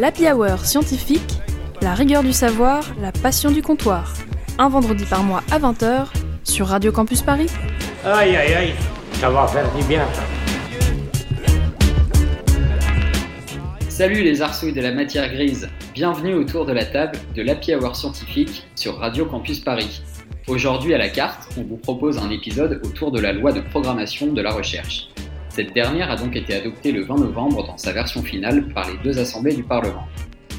[0.00, 1.20] L'Happy Hour scientifique,
[1.82, 4.14] la rigueur du savoir, la passion du comptoir.
[4.56, 6.06] Un vendredi par mois à 20h
[6.42, 7.48] sur Radio Campus Paris.
[8.02, 8.72] Aïe aïe aïe,
[9.20, 10.22] ça va faire du bien ça.
[13.90, 17.94] Salut les arsouilles de la matière grise, bienvenue autour de la table de l'Happy Hour
[17.94, 20.00] scientifique sur Radio Campus Paris.
[20.48, 24.32] Aujourd'hui à la carte, on vous propose un épisode autour de la loi de programmation
[24.32, 25.10] de la recherche.
[25.50, 28.96] Cette dernière a donc été adoptée le 20 novembre dans sa version finale par les
[29.02, 30.06] deux assemblées du Parlement.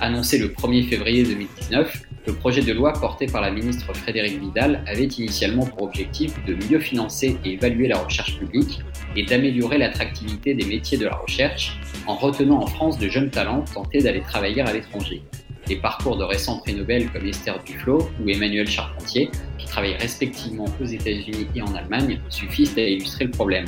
[0.02, 4.84] Annoncé le 1er février 2019, le projet de loi porté par la ministre Frédérique Vidal
[4.88, 8.82] avait initialement pour objectif de mieux financer et évaluer la recherche publique
[9.16, 13.64] et d'améliorer l'attractivité des métiers de la recherche en retenant en France de jeunes talents
[13.74, 15.24] tentés d'aller travailler à l'étranger.
[15.70, 20.66] Les parcours de récents prix Nobel comme Esther Duflo ou Emmanuel Charpentier, qui travaillent respectivement
[20.82, 23.66] aux États-Unis et en Allemagne, suffisent à illustrer le problème.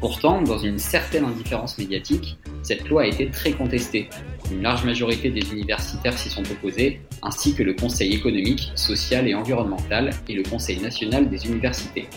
[0.00, 4.08] Pourtant, dans une certaine indifférence médiatique, cette loi a été très contestée.
[4.50, 9.34] Une large majorité des universitaires s'y sont opposés, ainsi que le Conseil économique, social et
[9.34, 12.08] environnemental et le Conseil national des universités.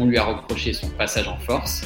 [0.00, 1.82] On lui a reproché son passage en force,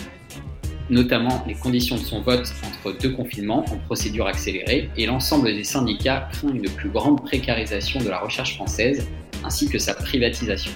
[0.88, 5.64] notamment les conditions de son vote entre deux confinements en procédure accélérée, et l'ensemble des
[5.64, 9.06] syndicats craint une plus grande précarisation de la recherche française,
[9.44, 10.72] ainsi que sa privatisation.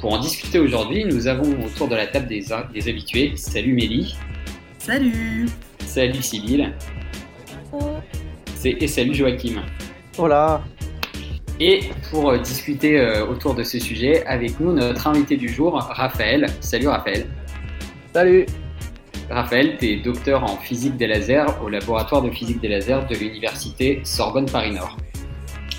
[0.00, 2.44] Pour en discuter aujourd'hui, nous avons autour de la table des,
[2.74, 3.32] des habitués.
[3.36, 4.14] Salut Mélie.
[4.78, 5.46] Salut.
[5.80, 6.72] Salut Sybille.
[8.64, 9.62] Et salut Joachim.
[10.18, 10.62] Hola.
[11.58, 11.80] Et
[12.10, 16.46] pour euh, discuter euh, autour de ce sujet, avec nous notre invité du jour, Raphaël.
[16.60, 17.26] Salut Raphaël.
[18.12, 18.44] Salut.
[19.30, 23.16] Raphaël, tu es docteur en physique des lasers au laboratoire de physique des lasers de
[23.16, 24.96] l'université Sorbonne Paris Nord.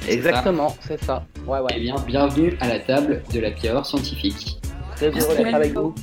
[0.07, 1.25] Exactement, c'est ça.
[1.45, 1.73] Ouais, ouais.
[1.75, 4.57] Eh bien, bienvenue à la table de la Hour scientifique.
[4.95, 5.93] Très heureux d'être avec vous.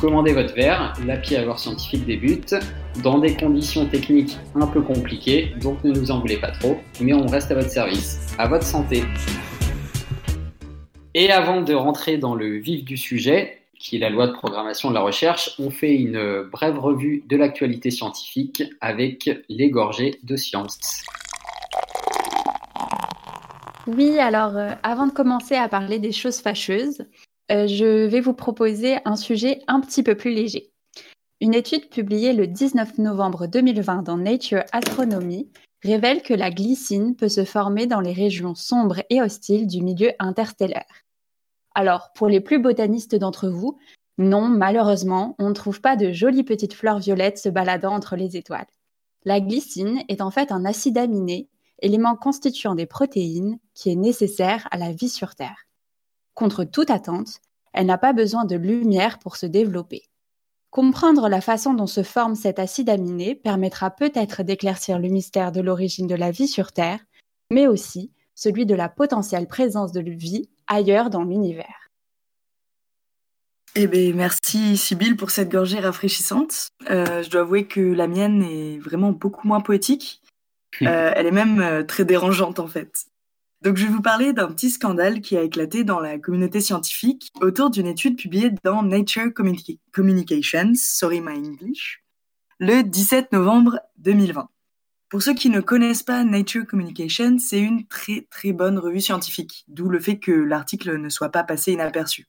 [0.00, 2.56] Commandez votre verre, la Hour scientifique débute
[3.02, 7.12] dans des conditions techniques un peu compliquées, donc ne nous en voulez pas trop, mais
[7.12, 8.34] on reste à votre service.
[8.38, 9.04] À votre santé.
[11.14, 14.88] Et avant de rentrer dans le vif du sujet, qui est la loi de programmation
[14.88, 20.34] de la recherche, on fait une brève revue de l'actualité scientifique avec les gorgées de
[20.34, 21.04] science.
[23.88, 27.06] Oui, alors euh, avant de commencer à parler des choses fâcheuses,
[27.50, 30.70] euh, je vais vous proposer un sujet un petit peu plus léger.
[31.40, 35.48] Une étude publiée le 19 novembre 2020 dans Nature Astronomy
[35.82, 40.10] révèle que la glycine peut se former dans les régions sombres et hostiles du milieu
[40.18, 40.84] interstellaire.
[41.74, 43.78] Alors, pour les plus botanistes d'entre vous,
[44.18, 48.36] non, malheureusement, on ne trouve pas de jolies petites fleurs violettes se baladant entre les
[48.36, 48.66] étoiles.
[49.24, 51.48] La glycine est en fait un acide aminé
[51.80, 55.66] élément constituant des protéines qui est nécessaire à la vie sur Terre.
[56.34, 57.40] Contre toute attente,
[57.72, 60.02] elle n'a pas besoin de lumière pour se développer.
[60.70, 65.60] Comprendre la façon dont se forme cet acide aminé permettra peut-être d'éclaircir le mystère de
[65.60, 67.00] l'origine de la vie sur Terre,
[67.50, 71.88] mais aussi celui de la potentielle présence de vie ailleurs dans l'univers.
[73.74, 76.68] Eh bien, merci Sybille pour cette gorgée rafraîchissante.
[76.90, 80.20] Euh, je dois avouer que la mienne est vraiment beaucoup moins poétique.
[80.82, 83.06] Euh, elle est même euh, très dérangeante en fait.
[83.62, 87.30] Donc je vais vous parler d'un petit scandale qui a éclaté dans la communauté scientifique
[87.40, 89.32] autour d'une étude publiée dans Nature
[89.92, 92.04] Communications, sorry my English,
[92.60, 94.48] le 17 novembre 2020.
[95.08, 99.64] Pour ceux qui ne connaissent pas Nature Communications, c'est une très très bonne revue scientifique,
[99.66, 102.26] d'où le fait que l'article ne soit pas passé inaperçu.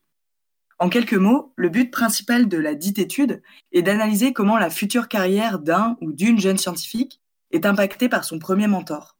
[0.80, 5.08] En quelques mots, le but principal de la dite étude est d'analyser comment la future
[5.08, 9.16] carrière d'un ou d'une jeune scientifique est impacté par son premier mentor.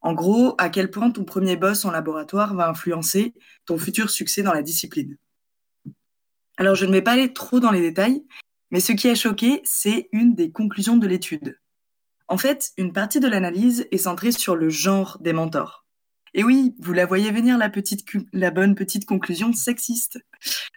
[0.00, 3.34] En gros, à quel point ton premier boss en laboratoire va influencer
[3.66, 5.16] ton futur succès dans la discipline.
[6.56, 8.24] Alors, je ne vais pas aller trop dans les détails,
[8.70, 11.58] mais ce qui a choqué, c'est une des conclusions de l'étude.
[12.28, 15.86] En fait, une partie de l'analyse est centrée sur le genre des mentors.
[16.34, 17.70] Et oui, vous la voyez venir, la,
[18.32, 20.18] la bonne petite conclusion sexiste.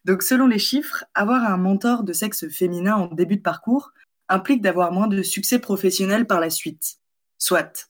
[0.06, 3.92] Donc, selon les chiffres, avoir un mentor de sexe féminin en début de parcours
[4.30, 7.01] implique d'avoir moins de succès professionnel par la suite.
[7.42, 7.90] Soit.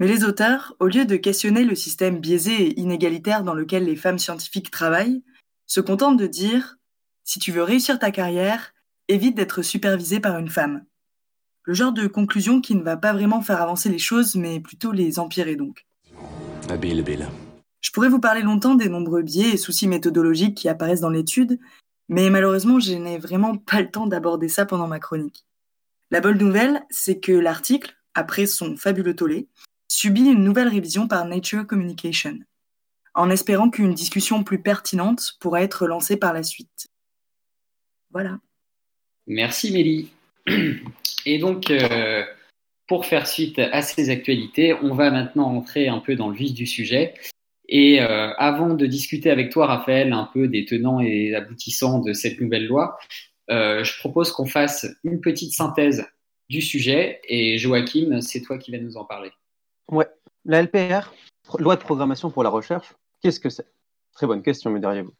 [0.00, 3.94] Mais les auteurs, au lieu de questionner le système biaisé et inégalitaire dans lequel les
[3.94, 5.22] femmes scientifiques travaillent,
[5.66, 6.76] se contentent de dire
[7.22, 8.72] si tu veux réussir ta carrière,
[9.06, 10.84] évite d'être supervisé par une femme.
[11.62, 14.90] Le genre de conclusion qui ne va pas vraiment faire avancer les choses, mais plutôt
[14.90, 15.86] les empirer donc.
[16.68, 17.28] Habile, Bill.
[17.80, 21.60] Je pourrais vous parler longtemps des nombreux biais et soucis méthodologiques qui apparaissent dans l'étude,
[22.08, 25.46] mais malheureusement, je n'ai vraiment pas le temps d'aborder ça pendant ma chronique.
[26.10, 29.48] La bonne nouvelle, c'est que l'article, après son fabuleux tollé,
[29.88, 32.38] subit une nouvelle révision par Nature Communication,
[33.14, 36.88] en espérant qu'une discussion plus pertinente pourra être lancée par la suite.
[38.10, 38.38] Voilà.
[39.26, 40.10] Merci Mélie.
[41.26, 42.24] Et donc, euh,
[42.86, 46.54] pour faire suite à ces actualités, on va maintenant entrer un peu dans le vif
[46.54, 47.14] du sujet.
[47.68, 52.12] Et euh, avant de discuter avec toi, Raphaël, un peu des tenants et aboutissants de
[52.12, 52.98] cette nouvelle loi,
[53.50, 56.04] euh, je propose qu'on fasse une petite synthèse
[56.50, 57.20] du sujet.
[57.24, 59.30] Et Joachim, c'est toi qui vas nous en parler.
[59.88, 60.08] Ouais,
[60.44, 61.14] la LPR,
[61.58, 62.92] loi de programmation pour la recherche,
[63.22, 63.66] qu'est-ce que c'est?
[64.12, 65.14] Très bonne question, me diriez-vous.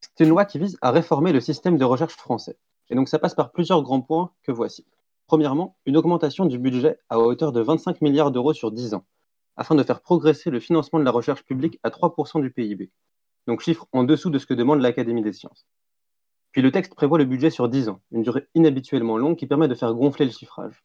[0.00, 2.58] C'est une loi qui vise à réformer le système de recherche français.
[2.90, 4.84] Et donc ça passe par plusieurs grands points que voici.
[5.26, 9.04] Premièrement, une augmentation du budget à hauteur de 25 milliards d'euros sur 10 ans,
[9.56, 12.90] afin de faire progresser le financement de la recherche publique à 3% du PIB.
[13.46, 15.66] Donc chiffre en dessous de ce que demande l'Académie des sciences.
[16.52, 19.68] Puis le texte prévoit le budget sur 10 ans, une durée inhabituellement longue qui permet
[19.68, 20.82] de faire gonfler le chiffrage.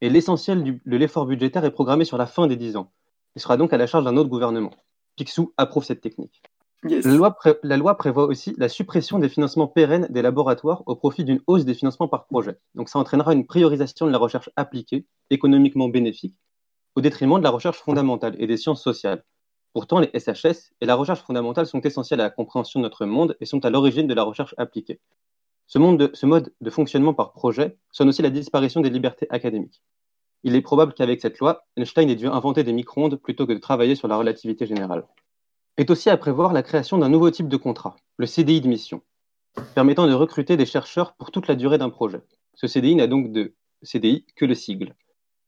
[0.00, 2.92] Et l'essentiel de l'effort budgétaire est programmé sur la fin des 10 ans.
[3.36, 4.72] Il sera donc à la charge d'un autre gouvernement.
[5.16, 6.42] Picsou approuve cette technique.
[6.84, 7.04] Yes.
[7.04, 11.24] La loi, la loi prévoit aussi la suppression des financements pérennes des laboratoires au profit
[11.24, 12.58] d'une hausse des financements par projet.
[12.74, 16.36] Donc ça entraînera une priorisation de la recherche appliquée, économiquement bénéfique,
[16.94, 19.24] au détriment de la recherche fondamentale et des sciences sociales.
[19.72, 23.36] Pourtant, les SHS et la recherche fondamentale sont essentiels à la compréhension de notre monde
[23.40, 25.00] et sont à l'origine de la recherche appliquée.
[25.66, 29.82] Ce mode de fonctionnement par projet sonne aussi la disparition des libertés académiques.
[30.42, 33.58] Il est probable qu'avec cette loi, Einstein ait dû inventer des micro-ondes plutôt que de
[33.58, 35.04] travailler sur la relativité générale
[35.80, 39.00] est aussi à prévoir la création d'un nouveau type de contrat, le CDI de mission,
[39.74, 42.20] permettant de recruter des chercheurs pour toute la durée d'un projet.
[42.54, 44.94] Ce CDI n'a donc de CDI que le sigle.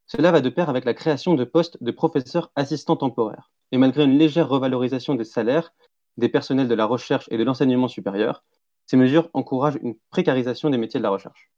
[0.06, 3.50] Cela va de pair avec la création de postes de professeurs assistants temporaires.
[3.72, 5.72] Et malgré une légère revalorisation des salaires
[6.19, 8.44] des personnels de la recherche et de l'enseignement supérieur,
[8.86, 11.50] ces mesures encouragent une précarisation des métiers de la recherche.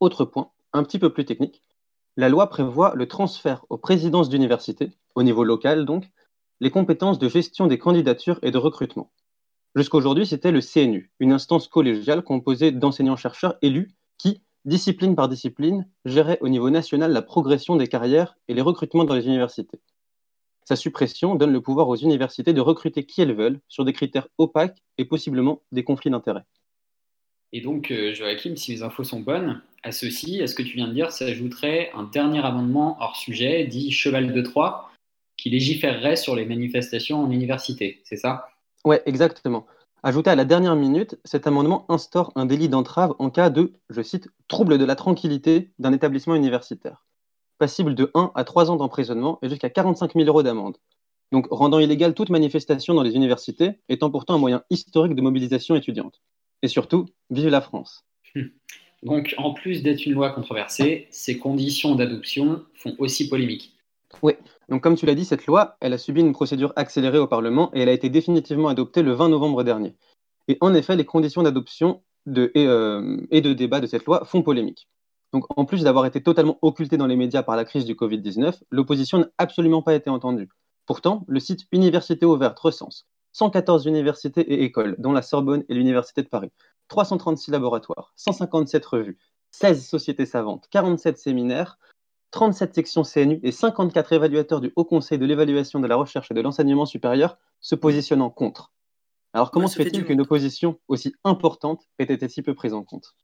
[0.00, 1.62] Autre point, un petit peu plus technique,
[2.16, 6.10] la loi prévoit le transfert aux présidences d'universités, au niveau local donc,
[6.60, 9.12] les compétences de gestion des candidatures et de recrutement.
[9.74, 16.38] Jusqu'aujourd'hui, c'était le CNU, une instance collégiale composée d'enseignants-chercheurs élus qui, discipline par discipline, gérait
[16.40, 19.80] au niveau national la progression des carrières et les recrutements dans les universités.
[20.64, 24.28] Sa suppression donne le pouvoir aux universités de recruter qui elles veulent sur des critères
[24.38, 26.44] opaques et possiblement des conflits d'intérêts.
[27.52, 30.76] Et donc, euh, Joachim, si mes infos sont bonnes, à ceci, à ce que tu
[30.76, 34.90] viens de dire, s'ajouterait un dernier amendement hors sujet, dit Cheval de Troie,
[35.36, 38.48] qui légiférerait sur les manifestations en université, c'est ça?
[38.84, 39.66] Ouais, exactement.
[40.02, 44.02] Ajouté à la dernière minute, cet amendement instaure un délit d'entrave en cas de, je
[44.02, 47.04] cite, trouble de la tranquillité d'un établissement universitaire,
[47.58, 50.76] passible de 1 à 3 ans d'emprisonnement et jusqu'à 45 000 euros d'amende.
[51.32, 55.74] Donc rendant illégale toute manifestation dans les universités, étant pourtant un moyen historique de mobilisation
[55.74, 56.20] étudiante.
[56.62, 58.04] Et surtout, vive la France.
[59.02, 63.76] Donc, en plus d'être une loi controversée, ses conditions d'adoption font aussi polémique.
[64.22, 64.32] Oui,
[64.70, 67.70] donc comme tu l'as dit, cette loi, elle a subi une procédure accélérée au Parlement
[67.74, 69.94] et elle a été définitivement adoptée le 20 novembre dernier.
[70.48, 74.24] Et en effet, les conditions d'adoption de, et, euh, et de débat de cette loi
[74.24, 74.88] font polémique.
[75.34, 78.54] Donc en plus d'avoir été totalement occultée dans les médias par la crise du Covid-19,
[78.70, 80.48] l'opposition n'a absolument pas été entendue.
[80.86, 86.22] Pourtant, le site Université ouverte recense 114 universités et écoles, dont la Sorbonne et l'Université
[86.22, 86.52] de Paris,
[86.86, 89.18] 336 laboratoires, 157 revues,
[89.50, 91.80] 16 sociétés savantes, 47 séminaires,
[92.30, 96.34] 37 sections CNU et 54 évaluateurs du Haut Conseil de l'évaluation de la recherche et
[96.34, 98.70] de l'enseignement supérieur se positionnant contre.
[99.32, 102.84] Alors comment Ouais, se fait-il qu'une opposition aussi importante ait été si peu prise en
[102.84, 103.16] compte?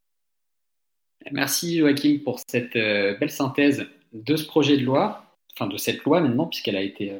[1.33, 6.03] Merci Joachim pour cette euh, belle synthèse de ce projet de loi, enfin de cette
[6.05, 7.19] loi maintenant, puisqu'elle a été, euh,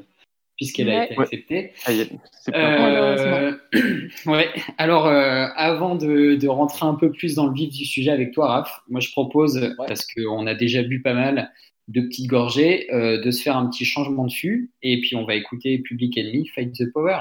[0.57, 1.05] puisqu'elle a Ouais.
[1.07, 1.25] été Ouais.
[1.25, 1.73] acceptée.
[1.85, 2.11] Ah, y est,
[2.41, 2.89] c'est plein point.
[2.93, 3.57] Euh,
[4.27, 4.49] ouais.
[4.79, 8.33] Alors, euh, avant de, de rentrer un peu plus dans le vif du sujet avec
[8.33, 11.53] toi, Raph, moi je propose, parce qu'on a déjà bu pas mal
[11.89, 15.25] de petites gorgées, euh, de se faire un petit changement de fût, et puis on
[15.25, 17.19] va écouter Public Enemy, Fight the Power.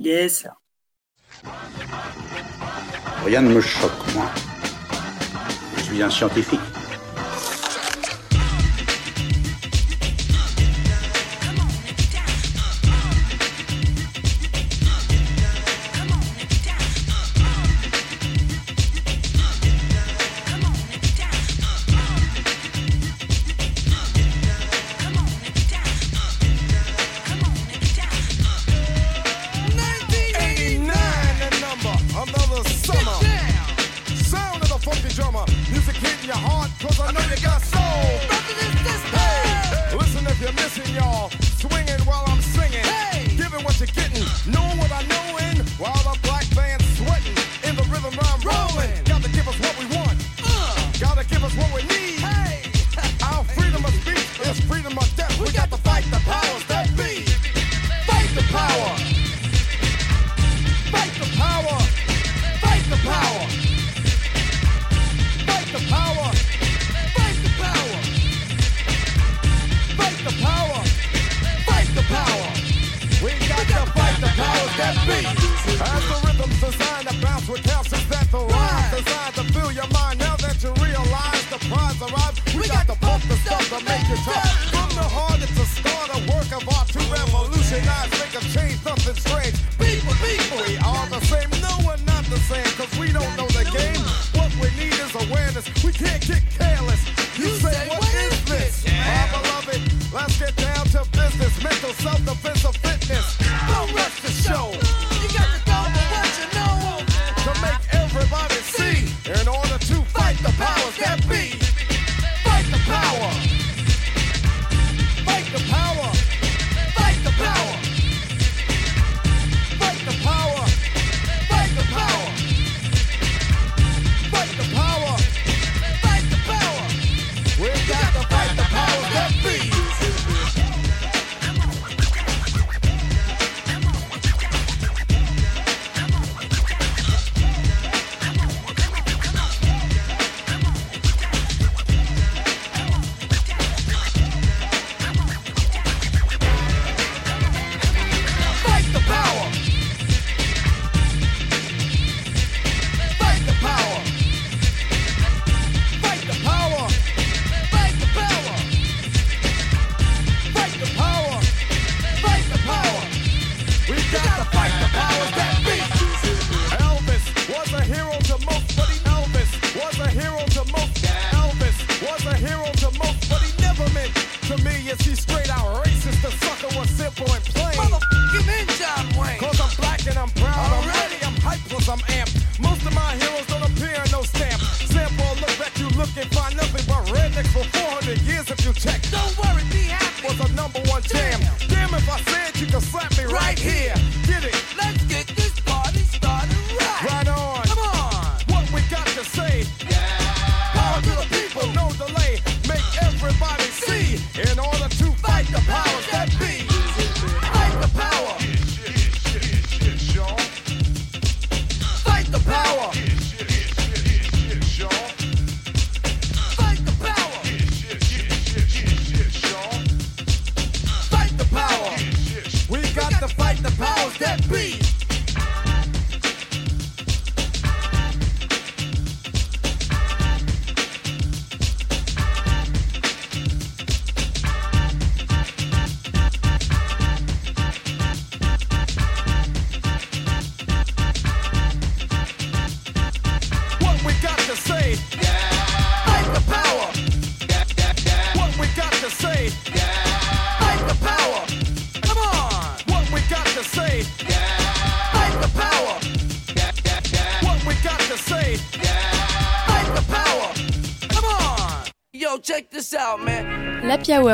[0.00, 0.46] Yes.
[3.24, 4.30] Rien ne me choque, moi.
[5.98, 6.75] Un scientifique.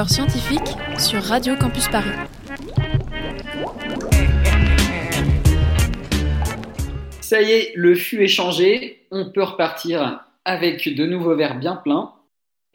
[0.09, 2.11] Scientifique sur Radio Campus Paris.
[7.21, 9.07] Ça y est, le fût est changé.
[9.11, 12.13] On peut repartir avec de nouveaux verres bien pleins.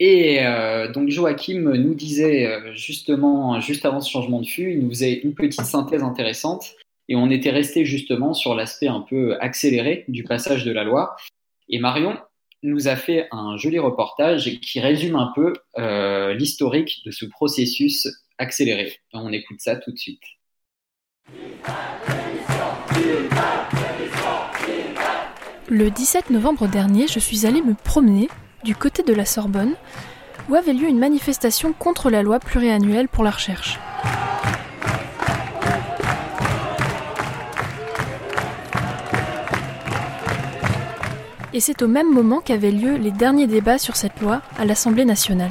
[0.00, 4.80] Et euh, donc Joachim nous disait euh, justement, juste avant ce changement de fût, il
[4.80, 6.74] nous faisait une petite synthèse intéressante.
[7.08, 11.16] Et on était resté justement sur l'aspect un peu accéléré du passage de la loi.
[11.68, 12.16] Et Marion
[12.62, 18.08] nous a fait un joli reportage qui résume un peu euh, l'historique de ce processus
[18.38, 18.98] accéléré.
[19.12, 20.22] On écoute ça tout de suite.
[25.70, 28.28] Le 17 novembre dernier, je suis allée me promener
[28.64, 29.74] du côté de la Sorbonne,
[30.48, 33.78] où avait lieu une manifestation contre la loi pluriannuelle pour la recherche.
[41.58, 45.04] Et c'est au même moment qu'avaient lieu les derniers débats sur cette loi à l'Assemblée
[45.04, 45.50] nationale.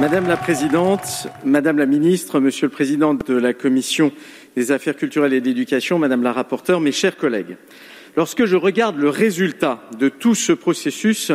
[0.00, 4.10] Madame la Présidente, Madame la Ministre, Monsieur le Président de la Commission
[4.56, 7.56] des Affaires culturelles et d'éducation, Madame la rapporteure, mes chers collègues,
[8.16, 11.30] lorsque je regarde le résultat de tout ce processus,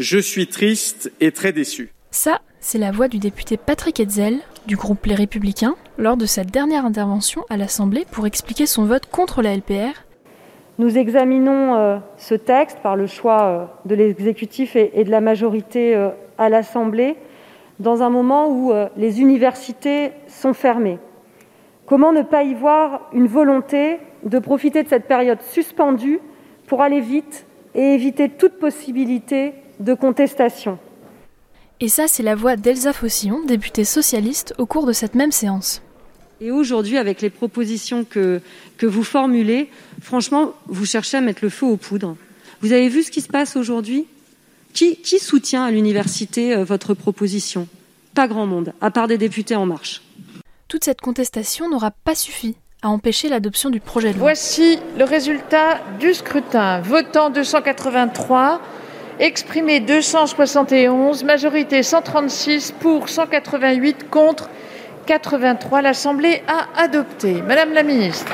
[0.00, 1.92] je suis triste et très déçu.
[2.12, 6.42] Ça, c'est la voix du député Patrick Hetzel, du groupe Les Républicains, lors de sa
[6.42, 10.04] dernière intervention à l'Assemblée pour expliquer son vote contre la LPR.
[10.80, 15.94] Nous examinons euh, ce texte par le choix euh, de l'exécutif et, de la majorité
[15.94, 17.16] euh, à l'Assemblée
[17.78, 20.98] dans un moment où les universités sont fermées.
[21.86, 26.20] Comment ne pas y voir une volonté de profiter de cette période suspendue
[26.66, 30.78] pour aller vite et éviter toute possibilité de contestation?
[31.82, 35.80] Et ça, c'est la voix d'Elsa Fossillon, députée socialiste, au cours de cette même séance.
[36.42, 38.42] Et aujourd'hui, avec les propositions que,
[38.76, 39.70] que vous formulez,
[40.02, 42.16] franchement, vous cherchez à mettre le feu aux poudres.
[42.60, 44.06] Vous avez vu ce qui se passe aujourd'hui?
[44.74, 47.66] Qui, qui soutient à l'université euh, votre proposition?
[48.14, 50.02] Pas grand monde, à part des députés en marche.
[50.68, 54.28] Toute cette contestation n'aura pas suffi à empêcher l'adoption du projet de loi.
[54.28, 56.80] Voici le résultat du scrutin.
[56.82, 58.60] Votant 283,
[59.20, 64.48] exprimé 271, majorité 136 pour 188 contre
[65.06, 65.82] 83.
[65.82, 67.42] L'Assemblée a adopté.
[67.42, 68.32] Madame la ministre.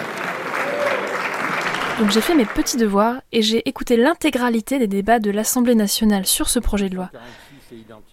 [1.99, 6.27] Donc j'ai fait mes petits devoirs et j'ai écouté l'intégralité des débats de l'Assemblée nationale
[6.27, 7.11] sur ce projet de loi.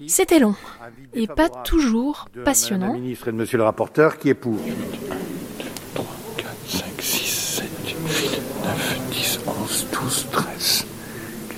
[0.07, 0.55] C'était long
[1.13, 2.87] et pas toujours passionnant.
[2.87, 4.57] Madame la ministre et de monsieur le rapporteur, qui est pour?
[5.93, 6.05] 3,
[6.37, 7.25] 4, 5, 6,
[7.57, 10.85] 7, 8, 9, 10, 11, 12, 13,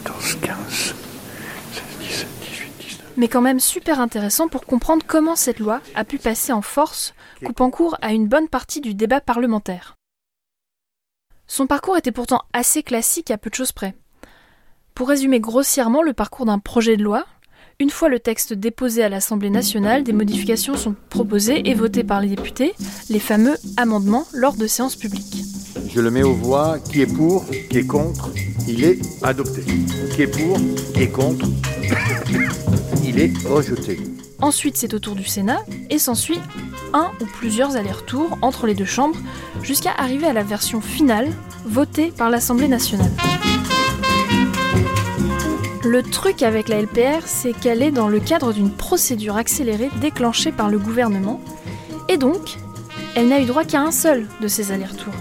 [0.04, 0.96] 14, 15, 16,
[2.02, 3.05] 17, 18, 19.
[3.18, 7.14] Mais quand même super intéressant pour comprendre comment cette loi a pu passer en force,
[7.46, 9.96] coupant court à une bonne partie du débat parlementaire.
[11.48, 13.96] Son parcours était pourtant assez classique à peu de choses près.
[14.96, 17.26] Pour résumer grossièrement le parcours d'un projet de loi,
[17.80, 22.22] une fois le texte déposé à l'Assemblée nationale, des modifications sont proposées et votées par
[22.22, 22.74] les députés,
[23.10, 25.44] les fameux amendements lors de séances publiques.
[25.90, 26.80] Je le mets aux voix.
[26.80, 28.32] Qui est pour Qui est contre
[28.68, 29.62] Il est adopté.
[30.16, 30.58] Qui est pour
[30.94, 31.46] Qui est contre
[33.08, 34.00] Il est rejeté.
[34.42, 36.40] Ensuite, c'est au tour du Sénat et s'ensuit
[36.92, 39.20] un ou plusieurs allers-retours entre les deux chambres
[39.62, 41.30] jusqu'à arriver à la version finale
[41.66, 43.12] votée par l'Assemblée nationale.
[45.84, 50.52] Le truc avec la LPR, c'est qu'elle est dans le cadre d'une procédure accélérée déclenchée
[50.52, 51.40] par le gouvernement
[52.10, 52.58] et donc,
[53.16, 55.14] elle n'a eu droit qu'à un seul de ces allers-retours.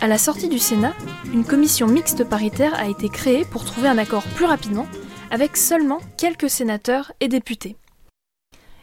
[0.00, 0.94] À la sortie du Sénat,
[1.32, 4.86] une commission mixte paritaire a été créée pour trouver un accord plus rapidement
[5.30, 7.76] avec seulement quelques sénateurs et députés.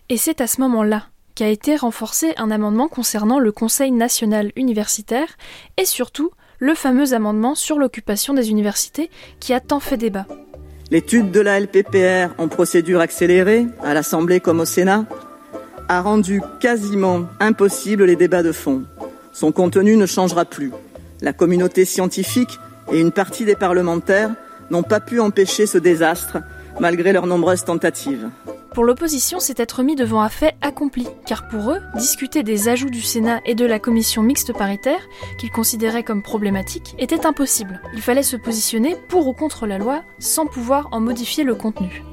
[0.10, 5.28] Et c'est à ce moment-là qu'a été renforcé un amendement concernant le Conseil national universitaire
[5.78, 10.26] et surtout le fameux amendement sur l'occupation des universités qui a tant fait débat.
[10.92, 15.06] L'étude de la LPPR en procédure accélérée, à l'Assemblée comme au Sénat,
[15.90, 18.84] a rendu quasiment impossible les débats de fond.
[19.34, 20.72] Son contenu ne changera plus.
[21.22, 22.60] La communauté scientifique
[22.92, 24.32] et une partie des parlementaires
[24.70, 26.38] n'ont pas pu empêcher ce désastre
[26.80, 28.30] malgré leurs nombreuses tentatives.
[28.74, 32.90] Pour l'opposition, c'est être mis devant un fait accompli, car pour eux, discuter des ajouts
[32.90, 35.00] du Sénat et de la commission mixte paritaire,
[35.38, 37.80] qu'ils considéraient comme problématiques, était impossible.
[37.94, 42.04] Il fallait se positionner pour ou contre la loi sans pouvoir en modifier le contenu.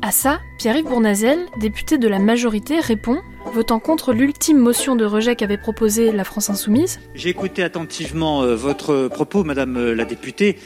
[0.00, 3.20] À ça, Pierre-Yves Bournazel, député de la majorité, répond,
[3.52, 7.00] votant contre l'ultime motion de rejet qu'avait proposée la France Insoumise.
[7.14, 10.58] J'ai écouté attentivement euh, votre propos, Madame euh, la députée.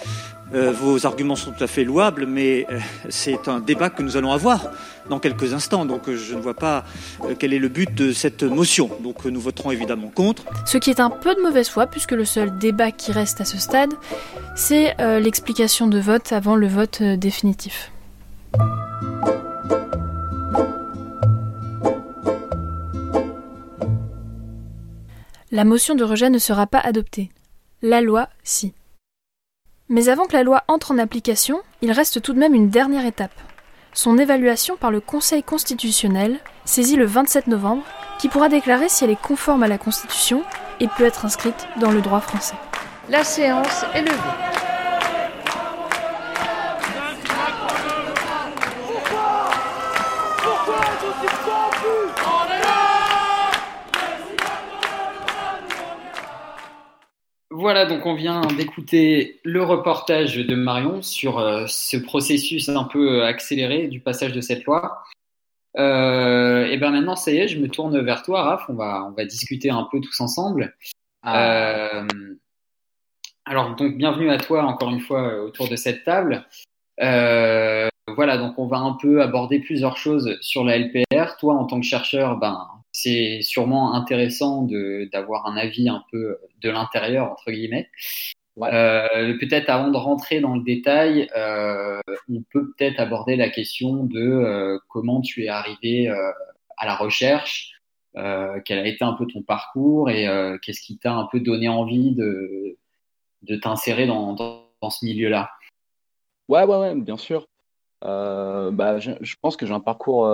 [0.54, 2.78] Euh, vos arguments sont tout à fait louables, mais euh,
[3.09, 4.70] c'est un débat que nous allons avoir
[5.11, 5.85] dans quelques instants.
[5.85, 6.85] Donc euh, je ne vois pas
[7.38, 8.90] quel est le but de cette motion.
[9.02, 10.44] Donc nous voterons évidemment contre.
[10.64, 13.44] Ce qui est un peu de mauvaise foi, puisque le seul débat qui reste à
[13.44, 13.92] ce stade,
[14.54, 17.90] c'est l'explication de vote avant le vote définitif.
[25.50, 27.30] La motion de rejet ne sera pas adoptée.
[27.82, 28.72] La loi, si.
[29.88, 33.07] Mais avant que la loi entre en application, il reste tout de même une dernière
[33.07, 33.31] étape.
[33.92, 37.85] Son évaluation par le Conseil constitutionnel, saisi le 27 novembre,
[38.18, 40.42] qui pourra déclarer si elle est conforme à la Constitution
[40.81, 42.57] et peut être inscrite dans le droit français.
[43.09, 44.65] La séance est levée.
[57.59, 63.25] Voilà, donc on vient d'écouter le reportage de Marion sur euh, ce processus un peu
[63.25, 65.03] accéléré du passage de cette loi.
[65.79, 68.66] Euh, et bien maintenant, ça y est, je me tourne vers toi, Raph.
[68.69, 70.77] On va, on va discuter un peu tous ensemble.
[71.27, 72.07] Euh,
[73.47, 76.45] alors, donc, bienvenue à toi encore une fois euh, autour de cette table.
[77.01, 81.38] Euh, voilà, donc on va un peu aborder plusieurs choses sur la LPR.
[81.38, 84.66] Toi, en tant que chercheur, ben, c'est sûrement intéressant
[85.12, 87.90] d'avoir un avis un peu de l'intérieur entre guillemets.
[88.59, 94.04] Euh, peut-être avant de rentrer dans le détail, euh, on peut peut-être aborder la question
[94.04, 96.09] de euh, comment tu es arrivé
[96.78, 97.72] à la recherche,
[98.14, 100.26] quel a été un peu ton parcours et
[100.62, 102.78] qu'est-ce qui t'a un peu donné envie de
[103.42, 105.50] de t'insérer dans, dans dans ce milieu-là?
[106.48, 107.46] Ouais, ouais, ouais, bien sûr.
[108.00, 110.26] Bah, je, je pense que j'ai un parcours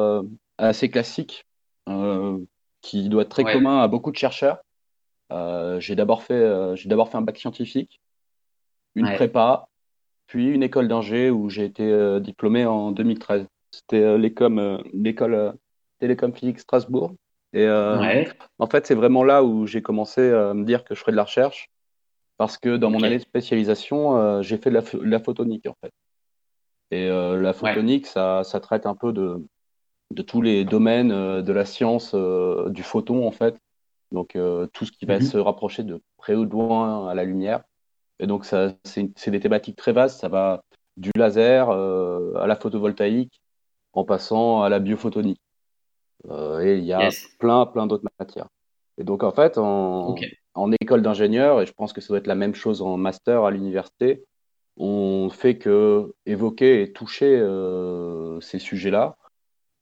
[0.59, 1.45] assez classique
[2.81, 3.53] qui doit être très Ouais.
[3.53, 4.59] commun à beaucoup de chercheurs.
[5.33, 8.01] Euh, j'ai d'abord fait, euh, j'ai d'abord fait un bac scientifique,
[8.95, 9.15] une Ouais.
[9.15, 9.67] prépa,
[10.27, 13.47] puis une école d'ingé où j'ai été euh, diplômé en 2013.
[13.71, 15.53] C'était euh, l'école, euh, l'école euh,
[16.01, 17.13] Télécom Physique Strasbourg.
[17.55, 18.29] Et euh, Ouais.
[18.59, 21.17] en fait, c'est vraiment là où j'ai commencé à me dire que je ferais de
[21.17, 21.71] la recherche,
[22.37, 25.21] parce que dans mon année de spécialisation, euh, j'ai fait de la, pho- de la
[25.21, 25.93] photonique en fait.
[26.91, 29.43] Et euh, la photonique, ça, ça traite un peu de,
[30.13, 33.57] de tous les domaines euh, de la science euh, du photon en fait.
[34.13, 35.29] Donc euh, tout ce qui va Mhm.
[35.31, 37.63] se rapprocher de près ou de loin à la lumière.
[38.21, 40.21] Et donc c'est des thématiques très vastes.
[40.21, 40.63] Ça va
[40.97, 43.41] du laser à la photovoltaïque,
[43.95, 45.41] en passant à la biophotonique.
[46.31, 47.27] Euh, et il y a Yes.
[47.39, 48.49] plein, plein d'autres matières.
[48.99, 50.15] Et donc, en fait, en,
[50.55, 53.45] en école d'ingénieur, et je pense que ça doit être la même chose en master
[53.45, 54.25] à l'université,
[54.77, 59.17] on fait que évoquer et toucher euh, ces sujets-là.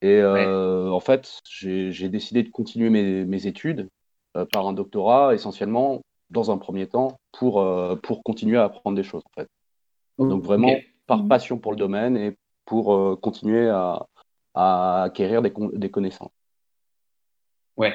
[0.02, 3.88] Et euh, en fait, j'ai décidé de continuer mes, mes études
[4.36, 8.96] euh, par un doctorat, essentiellement, dans un premier temps, pour, euh, pour continuer à apprendre
[8.96, 9.48] des choses, en fait.
[10.18, 12.36] Donc vraiment par passion pour le domaine et
[12.66, 14.06] pour euh, continuer à,
[14.54, 16.30] à acquérir des, con- des connaissances.
[17.76, 17.94] Ouais.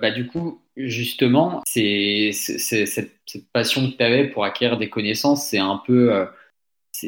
[0.00, 5.46] Bah, du coup, justement, c'est, cette, cette passion que tu avais pour acquérir des connaissances,
[5.46, 6.26] c'est un peu, euh,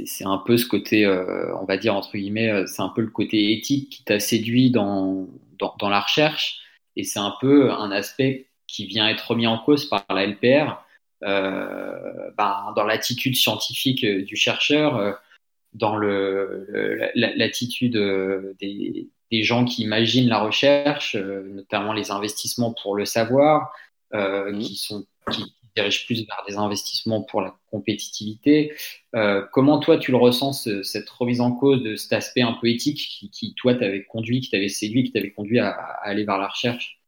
[0.07, 3.03] c'est, un peu ce côté, euh, on va dire, entre guillemets, euh, c'est un peu
[3.03, 5.29] le côté éthique qui t'a séduit dans,
[5.59, 6.61] dans, dans la recherche.
[6.97, 10.85] Et c'est un peu un aspect qui vient être remis en cause par la LPR,
[11.25, 15.19] euh, bah, dans l'attitude scientifique du chercheur,
[15.73, 22.11] dans le, le- la- l'attitude euh, des, des gens qui imaginent la recherche, notamment les
[22.11, 23.73] investissements pour le savoir,
[24.15, 25.45] euh, qui sont qui
[25.77, 28.75] dirigent plus vers des investissements pour la compétitivité.
[29.15, 32.53] Euh, comment toi tu le ressens ce- cette remise en cause de cet aspect un
[32.55, 36.09] peu éthique qui, qui toi t'avait conduit, qui t'avait séduit, qui t'avait conduit à, à
[36.09, 37.01] aller vers la recherche?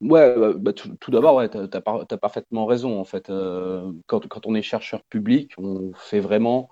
[0.00, 3.00] Ouais, bah, bah, tout, tout d'abord, ouais, tu as, parfaitement raison.
[3.00, 6.68] En fait, Euh, quand, quand on est chercheur public, on fait vraiment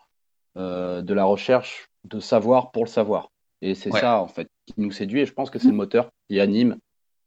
[0.57, 3.31] euh, de la recherche de savoir pour le savoir.
[3.63, 4.01] Et c'est Ouais.
[4.01, 5.21] ça, en fait, qui nous séduit.
[5.21, 6.79] Et je pense que c'est le moteur qui anime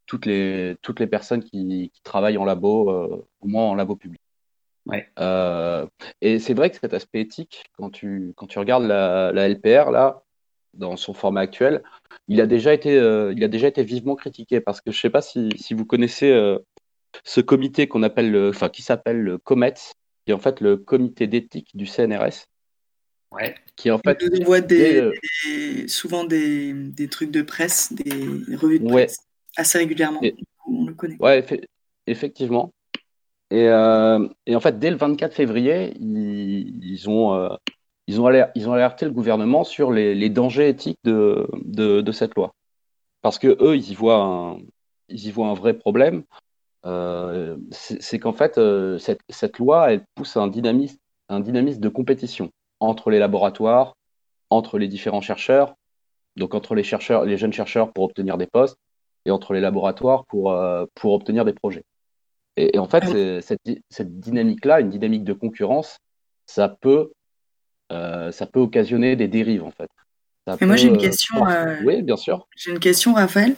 [0.05, 3.95] toutes les, toutes les personnes qui, qui travaillent en labo, euh, au moins en labo
[3.95, 4.19] public.
[4.85, 5.07] Ouais.
[5.19, 5.85] Euh,
[6.21, 9.89] et c'est vrai que cet aspect éthique, quand tu, quand tu regardes la, la LPR,
[9.89, 10.21] là,
[10.75, 11.81] dans son format actuel,
[12.27, 15.01] il a déjà été, euh, il a déjà été vivement critiqué parce que je ne
[15.01, 16.59] sais pas si, si vous connaissez euh,
[17.23, 19.73] ce comité qu'on appelle, le- enfin, qui s'appelle le COMET,
[20.25, 22.45] qui est en fait le comité d'éthique du CNRS,
[23.31, 23.55] Ouais.
[23.75, 28.79] qui en fait On voit des, euh, souvent des, des trucs de presse, des revues
[28.79, 29.07] de Ouais.
[29.57, 30.19] Assez régulièrement.
[30.23, 30.35] Et-
[30.67, 31.17] on le connaît.
[31.19, 31.63] Ouais, effe-
[32.07, 32.73] effectivement.
[33.51, 37.49] Et, euh, et en fait, dès le 24 février, ils, ils ont, euh,
[38.07, 42.01] ils, ont aler- ils ont alerté le gouvernement sur les, les dangers éthiques de, de,
[42.01, 42.53] de cette loi.
[43.21, 44.57] Parce que eux, ils y voient un,
[45.09, 46.23] ils y voient un vrai problème.
[46.85, 48.59] Euh, c'est qu'en fait,
[48.99, 50.97] cette, cette loi, elle pousse un dynamisme,
[51.29, 53.95] un dynamisme de compétition entre les laboratoires,
[54.49, 55.75] entre les différents chercheurs,
[56.35, 58.77] donc entre les chercheurs, les jeunes chercheurs pour obtenir des postes
[59.25, 61.83] et entre les laboratoires pour, euh, pour obtenir des projets.
[62.57, 63.59] Et, et en fait, c'est- cette,
[63.89, 65.97] cette dynamique-là, une dynamique de concurrence,
[66.45, 67.11] ça peut,
[67.91, 69.89] euh, ça peut occasionner des dérives, en fait.
[70.47, 71.47] Ça Mais moi, j'ai une euh, question.
[71.47, 72.47] euh, Oui, bien sûr.
[72.55, 73.55] J'ai une question, Raphaël.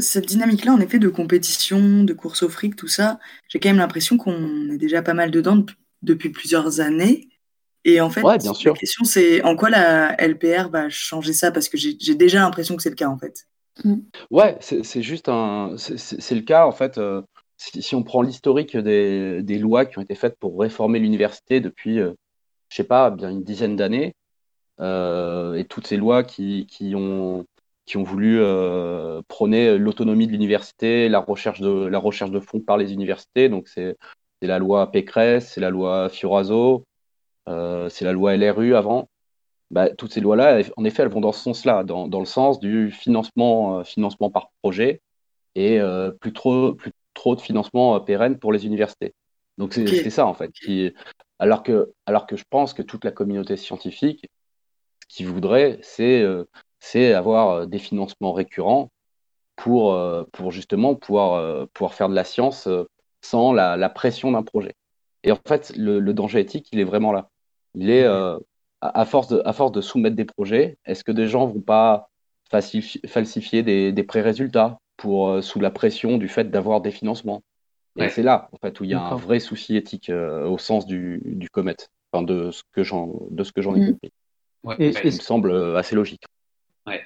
[0.00, 3.78] Cette dynamique-là, en effet, de compétition, de course au fric, tout ça, j'ai quand même
[3.78, 5.70] l'impression qu'on est déjà pas mal dedans dep-
[6.02, 7.28] depuis plusieurs années.
[7.84, 8.74] Et en fait, Ouais, bien sûr.
[8.74, 11.50] la question, c'est en quoi la LPR va changer ça?
[11.52, 13.46] Parce que j'ai déjà l'impression que c'est le cas, en fait.
[14.30, 15.76] Ouais, c'est juste un.
[15.76, 16.98] C'est le cas, en fait.
[16.98, 17.22] euh,
[17.60, 22.14] si, on prend l'historique des, lois qui ont été faites pour réformer l'université depuis, euh,
[22.70, 24.14] je sais pas, bien une dizaine d'années,
[24.80, 27.46] euh, et toutes ces lois qui, ont,
[27.96, 32.92] voulu euh, prôner l'autonomie de l'université, la recherche de, la recherche de fonds par les
[32.94, 33.48] universités.
[33.50, 33.96] Donc, c'est
[34.42, 36.84] la loi Pécresse, c'est la loi Fioraso,
[37.46, 39.09] c'est la loi LRU avant.
[39.70, 42.58] Bah, toutes ces lois-là, en effet, elles vont dans ce sens-là, dans, dans le sens
[42.58, 45.00] du financement, euh, financement par projet
[45.54, 49.14] et euh, plus trop, plus trop de financement euh, pérenne pour les universités.
[49.58, 50.50] Donc c'est ça en fait.
[50.50, 50.92] Qui,
[51.38, 54.26] alors que, alors que je pense que toute la communauté scientifique,
[55.08, 56.44] ce qu'ils voudraient, c'est euh,
[57.16, 58.90] avoir des financements récurrents
[59.54, 62.68] pour, euh, pour justement pouvoir, euh, pouvoir faire de la science
[63.20, 64.74] sans la, la pression d'un projet.
[65.22, 67.28] Et en fait, le, le danger éthique, il est vraiment là.
[67.74, 68.04] Il est
[68.80, 71.60] à, à force de, à force de soumettre des projets, est-ce que des gens vont
[71.60, 72.08] pas
[72.52, 77.42] falsifi- falsifier des, des pré-résultats pour, euh, sous la pression du fait d'avoir des financements?
[77.96, 78.08] Et Ouais.
[78.08, 80.86] c'est là, en fait, où il y a un vrai souci éthique euh, au sens
[80.86, 81.76] du, du comet,
[82.12, 83.92] enfin, de ce que j'en, de ce que j'en ai Mm.
[83.92, 84.12] compris.
[84.62, 86.24] Ouais, Et- qui me semble euh, assez logique.
[86.86, 87.02] Ouais.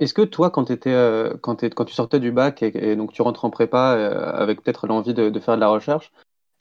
[0.00, 2.96] Est-ce que toi, quand, t'étais, euh, quand, t'es- quand tu sortais du bac et, et
[2.96, 6.10] donc tu rentres en prépa euh, avec peut-être l'envie de, de faire de la recherche,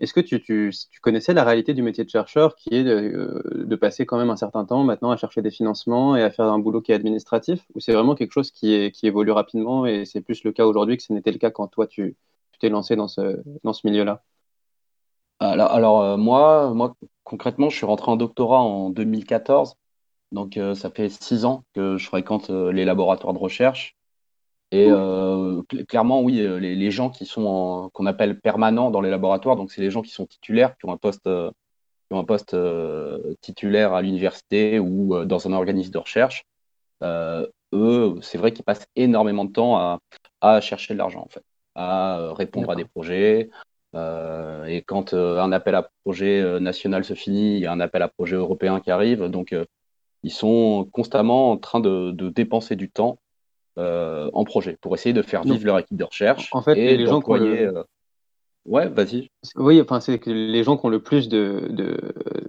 [0.01, 3.75] Est-ce que tu, connaissais la réalité du métier de chercheur qui est de, euh, de
[3.75, 6.57] passer quand même un certain temps maintenant à chercher des financements et à faire un
[6.57, 7.63] boulot qui est administratif?
[7.75, 11.03] Ou c'est vraiment quelque chose qui, évolue rapidement et c'est plus le cas aujourd'hui que
[11.03, 12.15] ce n'était le cas quand toi tu
[12.59, 13.41] t'es lancé dans ce,
[13.87, 14.23] milieu-là?
[15.39, 19.75] Alors, euh, moi, moi, concrètement, je suis rentré en doctorat en 2014.
[20.31, 23.95] Donc, euh, ça fait six ans que je fréquente les laboratoires de recherche.
[24.71, 29.01] Et euh, cl- clairement, oui, euh, les, les gens qui sont qu'on appelle permanents dans
[29.01, 31.51] les laboratoires, donc c'est les gens qui sont titulaires, qui ont un poste, euh,
[32.07, 36.45] qui ont un poste euh, titulaire à l'université ou dans un organisme de recherche.
[37.73, 39.99] Eux, c'est vrai qu'ils passent énormément de temps à,
[40.41, 41.43] à chercher de l'argent, en fait,
[41.75, 43.49] à répondre à des projets.
[43.95, 48.07] Et quand un appel à projet national se finit, il y a un appel à
[48.07, 49.23] projet européen qui arrive.
[49.25, 49.55] Donc,
[50.23, 53.17] ils sont constamment en train de, de dépenser du temps
[53.77, 56.77] euh, en projet pour essayer de faire Donc, vivre leur équipe de recherche En fait,
[56.77, 57.83] et les gens qui le, euh,
[58.65, 59.27] Ouais, vas-y.
[59.55, 61.97] Oui, enfin, c'est que les gens qui ont le plus de, de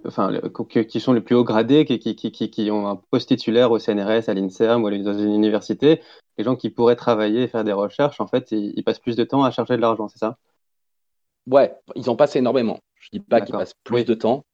[0.06, 3.00] enfin, le- qui sont les plus haut gradés, qui, qui, qui, qui qui ont un
[3.10, 6.02] poste titulaire au CNRS, à l'INSERM ou dans une université,
[6.36, 9.16] les gens qui pourraient travailler et faire des recherches, en fait, ils, ils passent plus
[9.16, 10.36] de temps à chercher de l'argent, c'est ça?
[11.46, 12.78] Ouais, ils en passent énormément.
[13.00, 14.44] Je dis pas qu'ils passent plus de temps,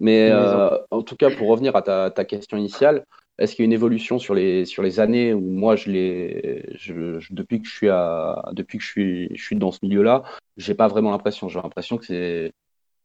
[0.00, 3.04] mais euh, en tout cas, pour revenir à ta, ta question initiale,
[3.38, 6.66] est-ce qu'il y a une évolution sur les, sur les années où moi, je l'ai,
[6.76, 9.80] je, je- depuis que je suis à, depuis que je suis, je suis dans ce
[9.82, 10.22] milieu-là,
[10.56, 11.48] j'ai pas vraiment l'impression.
[11.48, 12.52] J'ai l'impression que c'est,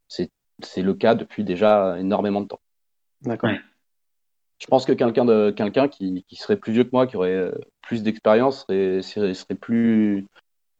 [0.07, 0.29] c'est,
[0.61, 2.59] c'est le cas depuis déjà énormément de temps.
[3.21, 3.51] D'accord.
[4.59, 7.33] Je pense que quelqu'un de, quelqu'un qui, qui serait plus vieux que moi, qui aurait
[7.33, 10.27] euh, plus d'expérience, serait, serait, serait plus,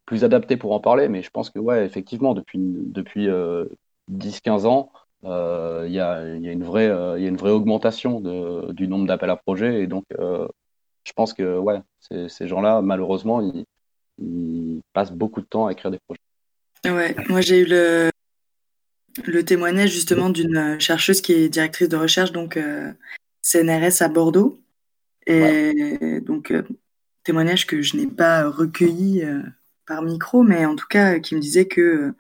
[0.06, 1.08] plus adapté pour en parler.
[1.08, 3.66] Mais je pense que, ouais, effectivement, depuis, depuis euh,
[4.10, 4.92] 10-15 ans,
[5.26, 8.20] euh, il y a, il y a une vraie, euh, y a une vraie augmentation
[8.20, 9.82] de, du nombre d'appels à projets.
[9.82, 10.48] Et donc, euh,
[11.04, 13.66] je pense que, ouais, ces, ces gens-là, malheureusement, ils,
[14.18, 16.22] ils passent beaucoup de temps à écrire des projets.
[16.86, 18.10] Ouais, moi j'ai eu le,
[19.26, 22.94] le témoignage justement d'une chercheuse qui est directrice de recherche, donc euh,
[23.42, 24.60] CNRS à Bordeaux.
[25.28, 26.52] Et donc,
[27.24, 29.24] témoignage que je n'ai pas recueilli
[29.86, 32.14] par micro, mais en tout cas qui me disait que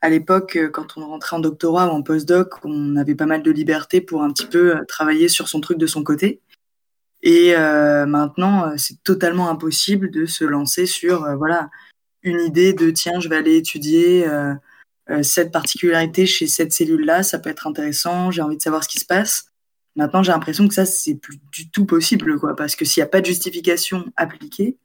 [0.00, 3.42] à l'époque, euh, quand on rentrait en doctorat ou en postdoc, on avait pas mal
[3.42, 6.40] de liberté pour un petit peu euh, travailler sur son truc de son côté.
[7.22, 11.68] Et euh, maintenant, euh, c'est totalement impossible de se lancer sur voilà
[12.22, 14.26] une idée de tiens, je vais aller étudier
[15.10, 18.88] euh, cette particularité chez cette cellule-là, ça peut être intéressant, j'ai envie de savoir ce
[18.88, 19.46] qui se passe.
[19.96, 23.06] Maintenant, j'ai l'impression que ça, c'est plus du tout possible, quoi, parce que s'il n'y
[23.06, 24.76] a pas de justification appliquée,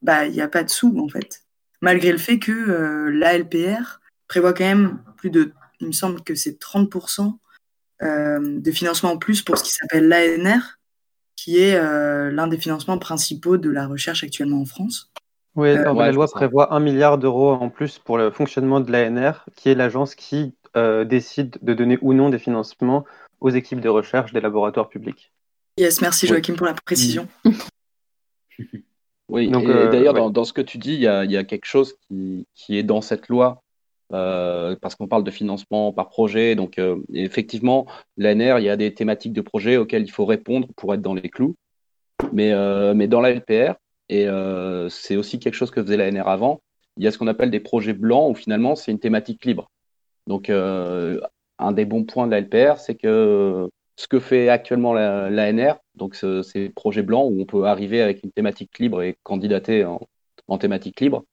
[0.00, 1.42] bah, il n'y a pas de sous, en fait.
[1.82, 3.99] Malgré le fait que euh, l'ALPR
[4.30, 7.36] prévoit quand même plus de, il me semble que c'est 30%
[8.02, 10.78] euh, de financement en plus pour ce qui s'appelle l'ANR,
[11.34, 15.10] qui est euh, l'un des financements principaux de la recherche actuellement en France.
[15.56, 18.78] Oui, Euh, alors, Ouais, la loi prévoit un milliard d'euros en plus pour le fonctionnement
[18.78, 23.04] de l'ANR, qui est l'agence qui euh, décide de donner ou non des financements
[23.40, 25.32] aux équipes de recherche des laboratoires publics.
[25.76, 26.34] Yes, merci Oui.
[26.34, 27.26] Joachim pour la précision.
[29.30, 30.20] Oui, Donc, et euh, d'ailleurs, ouais.
[30.20, 32.46] dans, dans ce que tu dis, il y a, il y a quelque chose qui,
[32.54, 33.62] qui est dans cette loi,
[34.12, 36.54] euh, parce qu'on parle de financement par projet.
[36.54, 40.68] Donc, euh, effectivement, l'ANR, il y a des thématiques de projet auxquelles il faut répondre
[40.76, 41.56] pour être dans les clous.
[42.32, 43.76] Mais, euh, mais dans la LPR,
[44.08, 44.26] et
[44.90, 46.60] c'est aussi quelque chose que faisait l'ANR avant,
[46.96, 49.70] il y a ce qu'on appelle des projets blancs où finalement c'est une thématique libre.
[50.26, 55.30] Donc, un des bons points de la LPR, c'est que ce que fait actuellement la-
[55.30, 59.16] l'ANR, donc ce- ces projets blancs où on peut arriver avec une thématique libre et
[59.22, 59.84] candidater
[60.48, 61.24] en thématique libre,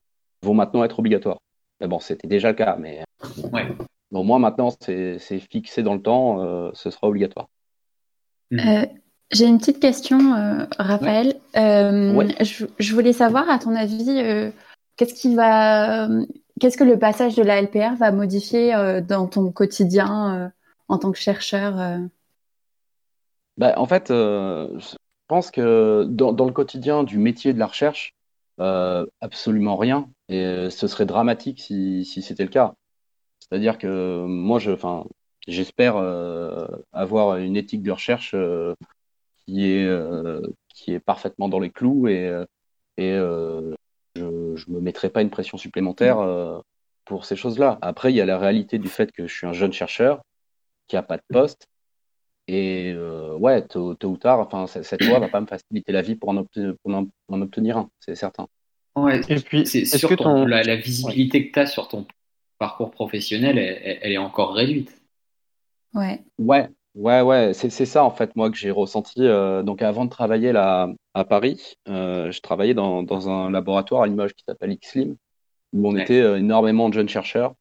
[0.42, 1.40] vont maintenant être obligatoires.
[1.80, 3.04] Mais bon, c'était déjà le cas, mais
[3.52, 3.68] Ouais.
[4.12, 5.20] au moins maintenant c'est
[5.52, 7.48] fixé dans le temps, euh, ce sera obligatoire.
[8.54, 8.86] Euh,
[9.32, 11.36] j'ai une petite question, euh, Raphaël.
[11.56, 12.34] Euh, Ouais.
[12.44, 14.52] je, je voulais savoir, à ton avis, euh,
[14.96, 16.08] qu'est-ce qui va,
[16.60, 20.50] qu'est-ce que le passage de la LPR va modifier euh, dans ton quotidien euh,
[20.88, 21.98] en tant que chercheur euh?
[23.58, 24.96] Bah, en fait, euh, je
[25.28, 28.13] pense que dans, dans le quotidien du métier de la recherche,
[28.60, 30.08] euh, absolument rien.
[30.30, 32.74] Et euh, ce serait dramatique si, si c'était le cas.
[33.40, 35.06] C'est-à-dire que moi, je, enfin,
[35.48, 38.76] j'espère euh, avoir une éthique de recherche euh,
[39.46, 42.32] qui est, euh, qui est parfaitement dans les clous et,
[42.98, 46.18] et je ne me mettrai pas une pression supplémentaire
[47.06, 47.78] pour ces choses-là.
[47.82, 50.22] Après, il y a la réalité du fait que je suis un jeune chercheur
[50.88, 51.68] qui n'a pas de poste.
[52.48, 52.96] Et
[53.40, 56.30] ouais, tôt, tôt ou tard, enfin, cette loi va pas me faciliter la vie pour
[56.30, 58.48] en, obte- pour en- en obtenir un, c'est certain.
[58.98, 61.88] Ouais, Et puis, c'est sur que ton- ton- la, la visibilité que tu as sur
[61.88, 62.06] ton
[62.58, 64.92] parcours professionnel, elle, est encore réduite.
[65.94, 66.22] Ouais.
[66.40, 69.22] Ouais, ouais, ouais, c'est ça en fait, moi, que j'ai ressenti.
[69.22, 74.02] euh, donc, avant de travailler là à Paris, euh, je travaillais dans, dans un laboratoire
[74.04, 75.16] à Limoges qui s'appelle XLIM,
[75.74, 76.02] où on Ouais.
[76.04, 77.54] était euh, énormément de jeunes chercheurs.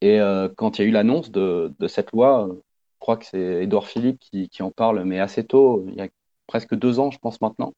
[0.00, 3.26] Et euh, quand il y a eu l'annonce de, de cette loi, je crois que
[3.26, 6.08] c'est Édouard Philippe qui, qui en parle, mais assez tôt, il y a
[6.46, 7.74] presque deux ans, je pense maintenant,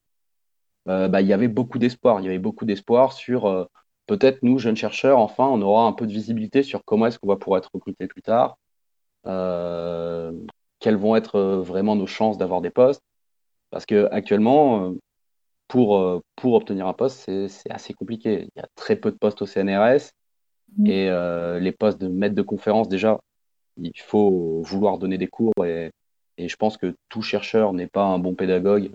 [1.09, 2.21] bah, il y avait beaucoup d'espoir.
[2.21, 3.65] Il y avait beaucoup d'espoir sur euh,
[4.07, 7.29] peut-être nous, jeunes chercheurs, enfin, on aura un peu de visibilité sur comment est-ce qu'on
[7.29, 8.59] va pouvoir être recruté plus tard,
[9.27, 10.33] euh,
[10.81, 13.03] quelles vont être euh, vraiment nos chances d'avoir des postes.
[13.71, 14.99] Parce que actuellement, euh,
[15.69, 18.49] pour, euh, pour obtenir un poste, c'est c'est assez compliqué.
[18.57, 20.13] Il y a très peu de postes au CNRS
[20.87, 23.21] et euh, les postes de maître de conférence, déjà,
[23.79, 25.93] il faut vouloir donner des cours et,
[26.39, 28.93] et je pense que tout chercheur n'est pas un bon pédagogue,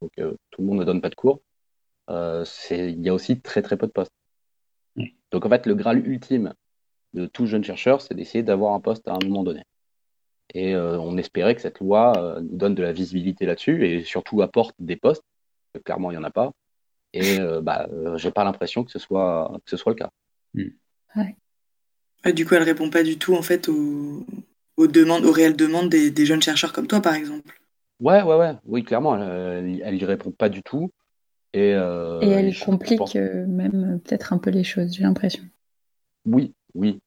[0.00, 1.40] donc euh, tout le monde ne donne pas de cours.
[2.10, 4.12] Euh, il y a aussi très très peu de postes.
[5.30, 6.54] Donc en fait, le graal ultime
[7.14, 9.62] de tout jeune chercheur, c'est d'essayer d'avoir un poste à un moment donné.
[10.54, 14.04] Et euh, on espérait que cette loi euh, nous donne de la visibilité là-dessus et
[14.04, 15.24] surtout apporte des postes.
[15.84, 16.52] Clairement, il n'y en a pas.
[17.12, 20.10] Et euh, bah, euh, j'ai pas l'impression que ce soit que ce soit le cas.
[20.54, 24.24] Ouais, du coup, elle répond pas du tout en fait aux,
[24.76, 27.60] aux demandes, aux réelles demandes des, des jeunes chercheurs comme toi, par exemple.
[28.00, 28.52] Ouais, ouais, ouais.
[28.64, 30.90] Oui, clairement, elle, elle y répond pas du tout.
[31.54, 35.02] Et, euh, Et elle complique pense- euh, même euh, peut-être un peu les choses, j'ai
[35.04, 35.44] l'impression.
[36.24, 36.98] Oui, oui.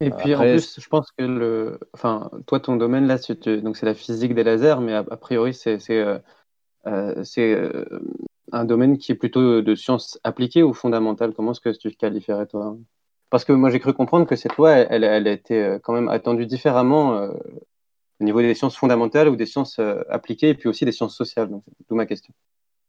[0.00, 3.48] Et puis Après, en plus, je pense que le, enfin, toi, ton domaine là, c'est
[3.48, 6.18] donc c'est la physique des lasers, mais a, a priori, c'est c'est euh,
[6.86, 7.84] euh, c'est euh,
[8.52, 11.34] un domaine qui est plutôt de sciences appliquées ou fondamentales.
[11.34, 12.76] Comment est-ce que tu qualifierais toi?
[13.30, 15.94] Parce que moi, j'ai cru comprendre que cette loi, elle, elle a été euh, quand
[15.94, 17.32] même attendue différemment euh,
[18.20, 21.16] au niveau des sciences fondamentales ou des sciences euh, appliquées, et puis aussi des sciences
[21.16, 21.48] sociales.
[21.48, 22.32] Donc, d'où ma question.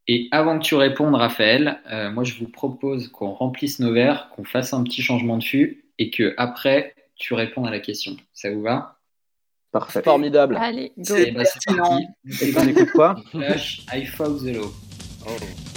[0.07, 4.29] Et avant que tu répondes, Raphaël, euh, moi je vous propose qu'on remplisse nos verres,
[4.35, 8.17] qu'on fasse un petit changement de fût et que après tu répondes à la question.
[8.33, 8.97] Ça vous va?
[9.71, 10.01] Parfait.
[10.01, 10.57] Formidable.
[10.59, 11.15] Allez, go.
[11.15, 12.05] C'est parti.
[12.41, 13.15] Et qu'on écoute quoi?
[13.31, 14.73] Flash, I the Law.
[15.23, 15.70] Breaking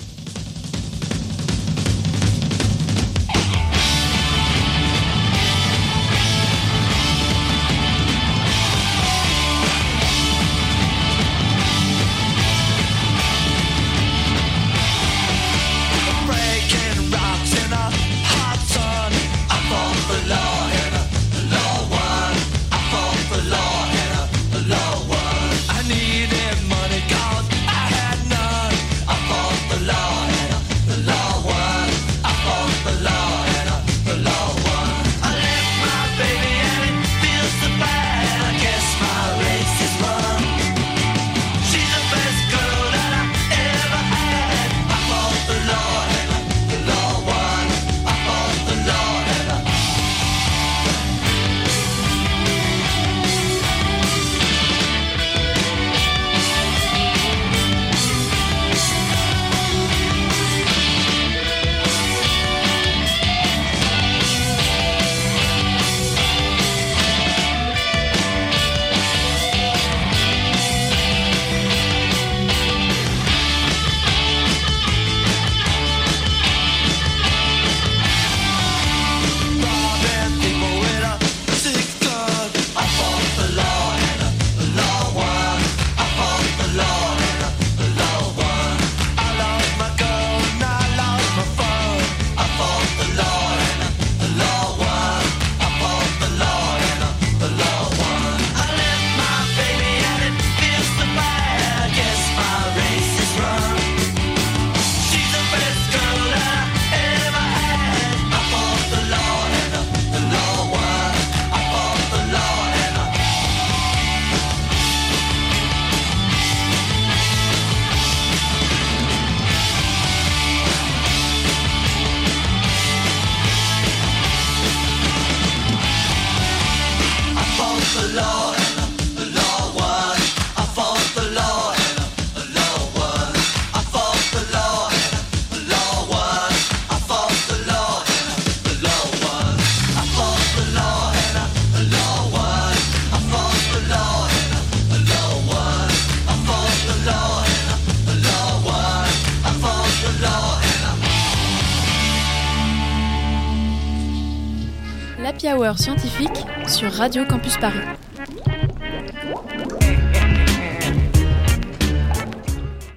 [155.24, 157.78] L'Happy Hour scientifique sur Radio Campus Paris.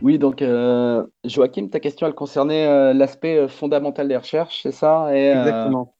[0.01, 4.73] Oui, donc euh, Joachim, ta question, elle concernait euh, l'aspect euh, fondamental des recherches, c'est
[4.73, 5.15] ça?
[5.15, 5.95] Et, euh, Exactement.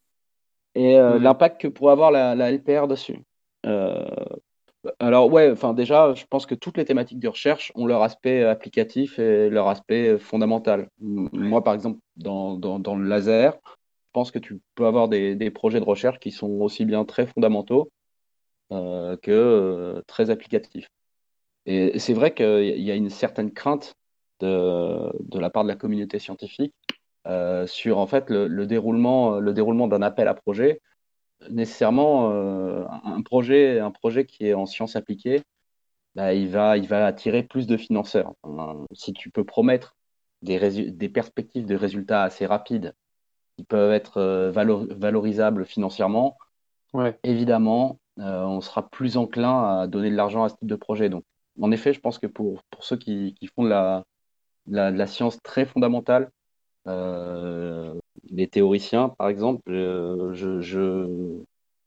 [0.75, 3.23] et euh, l'impact que pourrait avoir la, la LPR dessus?
[3.65, 4.05] Euh,
[4.99, 8.43] alors, ouais, enfin, déjà, je pense que toutes les thématiques de recherche ont leur aspect
[8.43, 10.89] applicatif et leur aspect fondamental.
[10.99, 13.57] Moi, par exemple, dans, dans, dans le laser,
[14.17, 17.91] pense que tu peux avoir des, projets de recherche qui sont aussi bien très fondamentaux
[18.71, 20.87] euh, que euh, très applicatifs.
[21.67, 23.93] Et c'est vrai qu'il y a une certaine crainte
[24.39, 26.73] de, la part de la communauté scientifique
[27.27, 30.81] euh, sur en fait le, le déroulement, le déroulement d'un appel à projet.
[31.51, 32.31] Nécessairement,
[32.89, 35.43] un projet, qui est en sciences appliquées,
[36.15, 36.71] bah, il va,
[37.05, 38.33] attirer plus de financeurs.
[38.93, 39.95] Si tu peux promettre
[40.41, 42.95] des perspectives de résultats assez rapides,
[43.57, 46.37] qui peuvent être euh, valor- valorisables financièrement,
[47.23, 51.09] évidemment, euh, on sera plus enclin à donner de l'argent à ce type de projet.
[51.09, 51.23] Donc,
[51.61, 54.03] en effet, je pense que pour, pour ceux qui, qui font de la,
[54.67, 56.31] de la, de la science très fondamentale,
[56.87, 57.93] euh,
[58.29, 61.07] les théoriciens, par exemple, euh, je, je,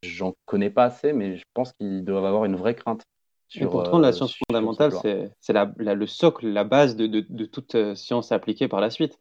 [0.03, 3.05] j'en connais pas assez, mais je pense qu'ils doivent avoir une vraie crainte.
[3.55, 6.97] Et Sur, pourtant, euh, la science fondamentale, c'est c'est la- la- le socle, la base
[6.97, 9.19] de, de- de toute science appliquée par la suite,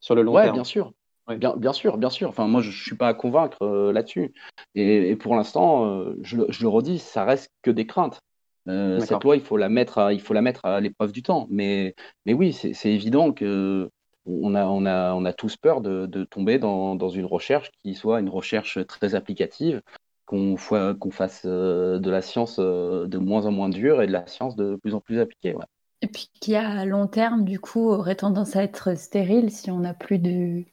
[0.00, 0.54] sur le long Ouais, terme.
[0.54, 0.92] bien sûr.
[1.28, 2.28] Bien, bien sûr, bien sûr.
[2.28, 4.32] Enfin, moi, je ne suis pas à convaincre euh, là-dessus.
[4.76, 8.20] Et, et pour l'instant, euh, je, le- je le redis, ça reste que des craintes.
[8.68, 11.22] Euh, cette loi, il faut la mettre à, il faut la mettre à l'épreuve du
[11.24, 11.48] temps.
[11.50, 11.94] Mais,
[12.26, 13.90] mais oui, c'est évident que
[14.24, 17.70] on a, on a, on a tous peur de, de tomber dans, dans une recherche
[17.82, 19.82] qui soit une recherche très applicative,
[20.26, 24.76] qu'on fasse de la science de moins en moins dure et de la science de
[24.76, 25.54] plus en plus appliquée.
[25.54, 25.64] ouais.
[26.00, 29.80] Et puis qui à long terme, du coup, aurait tendance à être stérile si on
[29.80, 30.64] n'a plus de,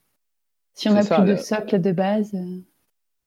[0.76, 2.34] si on C'est n'a ça, plus de le- socle de base.
[2.36, 2.62] euh.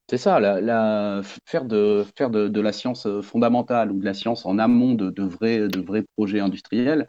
[0.09, 4.05] C'est ça, la, la- faire, de, faire de, de la science euh, fondamentale ou de
[4.05, 7.09] la science en amont de, de vrais, de vrais projets industriels,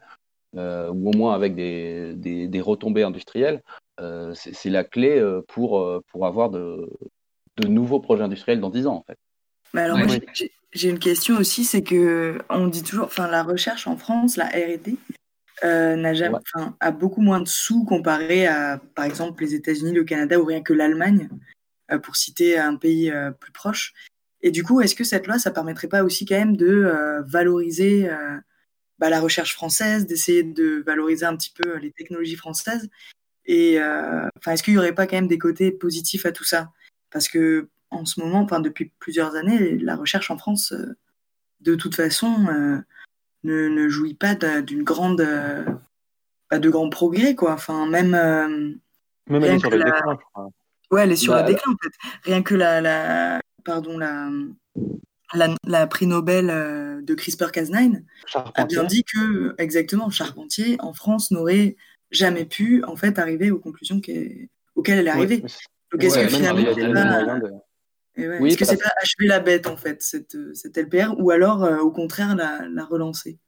[0.56, 3.62] euh, ou au moins avec des, des, des retombées industrielles,
[4.00, 6.90] euh, c'est la clé pour, pour avoir de,
[7.58, 9.18] de nouveaux projets industriels dans 10 ans, en fait.
[9.74, 10.06] Mais alors Ouais.
[10.06, 13.86] moi j'ai- j'ai- j'ai une question aussi, c'est que on dit toujours, enfin la recherche
[13.86, 14.96] en France, la R&D,
[15.64, 16.38] euh, n'a jamais,
[16.80, 20.62] a beaucoup moins de sous comparé à, par exemple, les États-Unis, le Canada ou rien
[20.62, 21.28] que l'Allemagne,
[21.90, 23.92] euh, pour citer un pays euh, plus proche.
[24.40, 26.92] Et du coup, est-ce que cette loi, ça permettrait pas aussi quand même de
[27.26, 28.08] valoriser
[29.00, 32.88] bah, la recherche française, d'essayer de valoriser un petit peu les technologies françaises?
[33.46, 33.80] Et
[34.36, 36.70] enfin, est-ce qu'il y aurait pas quand même des côtés positifs à tout ça?
[37.10, 40.72] Parce que en ce moment, enfin depuis plusieurs années, la recherche en France,
[41.60, 42.80] de toute façon,
[43.44, 45.64] ne, ne jouit pas d'une grande, euh,
[46.48, 47.52] pas de grands progrès, quoi.
[47.52, 48.48] Enfin, même, euh,
[49.28, 50.48] Même elle est sur le la- déclin, je crois.
[50.90, 52.08] Ouais, elle est sur Bah, le déclin, en fait.
[52.30, 54.30] Rien que la, la pardon, la,
[55.34, 58.02] la, la prix Nobel euh, de CRISPR-Cas9
[58.54, 61.76] a bien dit que, exactement, Charpentier, en France, n'aurait
[62.10, 65.42] jamais pu, en fait, arriver aux conclusions qu'elle- auxquelles elle est arrivée.
[65.92, 67.52] Donc, est-ce ouais, que finalement, pas, moyens de-
[68.18, 71.14] et ouais, Oui, est-ce que c'est pas achever la bête, en fait, cette, cette LPR,
[71.18, 73.38] ou alors, euh, au contraire, la, la relancer?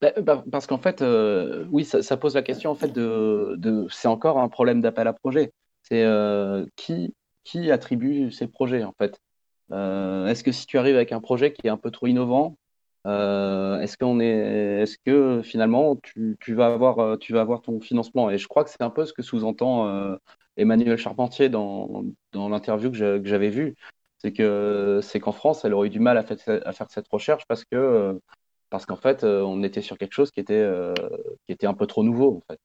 [0.00, 3.54] Bah, bah, parce qu'en fait, euh, oui, ça, ça pose la question en fait de,
[3.58, 5.52] de c'est encore un problème d'appel à projet.
[5.82, 7.14] C'est euh, qui
[7.44, 9.18] qui attribue ces projets en fait?
[9.72, 12.58] Euh, est-ce que si tu arrives avec un projet qui est un peu trop innovant,
[13.06, 17.62] euh, est-ce qu'on est, est-ce que finalement tu, tu vas avoir euh, tu vas avoir
[17.62, 18.30] ton financement?
[18.30, 20.16] Et je crois que c'est un peu ce que sous-entend euh,
[20.56, 23.74] Emmanuel Charpentier dans, dans l'interview que j'avais vue.
[24.18, 27.08] C'est que c'est qu'en France, elle aurait eu du mal à, fait- à faire cette
[27.08, 28.18] recherche parce que
[28.70, 30.92] parce qu'en fait, on était sur quelque chose qui était, euh,
[31.46, 32.58] qui était un peu trop nouveau, en fait.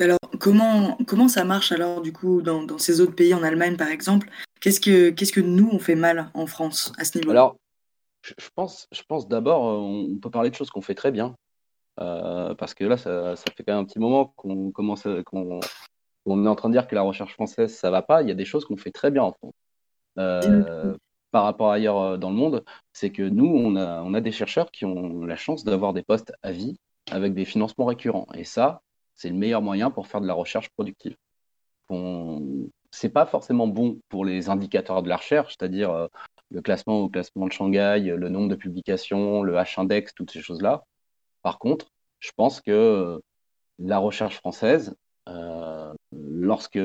[0.00, 3.76] Alors, comment, comment ça marche alors, du coup, dans, dans ces autres pays, en Allemagne,
[3.76, 4.30] par exemple?
[4.60, 7.40] Qu'est-ce que, qu'est-ce que nous, on fait mal en France, à ce niveau-là?
[7.40, 7.56] Alors,
[8.28, 9.76] je, je pense, je pense d'abord, euh,
[10.12, 11.36] on peut parler de choses qu'on fait très bien,
[12.00, 15.22] euh, parce que là, ça, ça fait quand même un petit moment qu'on commence, à-
[15.24, 18.22] qu'on, est en train de dire que la recherche française, ça va pas.
[18.22, 19.54] Il y a des choses qu'on fait très bien en France.
[20.18, 20.96] Euh,
[21.30, 24.20] par rapport à ailleurs euh, dans le monde, c'est que nous, on a, on a
[24.20, 26.78] des chercheurs qui ont la chance d'avoir des postes à vie
[27.10, 28.26] avec des financements récurrents.
[28.34, 28.82] Et ça,
[29.14, 31.16] c'est le meilleur moyen pour faire de la recherche productive.
[32.90, 36.08] C'est pas forcément bon pour les indicateurs de la recherche, c'est-à-dire euh,
[36.50, 40.84] le classement au classement de Shanghai, le nombre de publications, le H-index, toutes ces choses-là.
[41.42, 41.86] Par contre,
[42.20, 43.18] je pense que euh,
[43.78, 44.94] la recherche française,
[45.28, 46.78] euh, lorsque,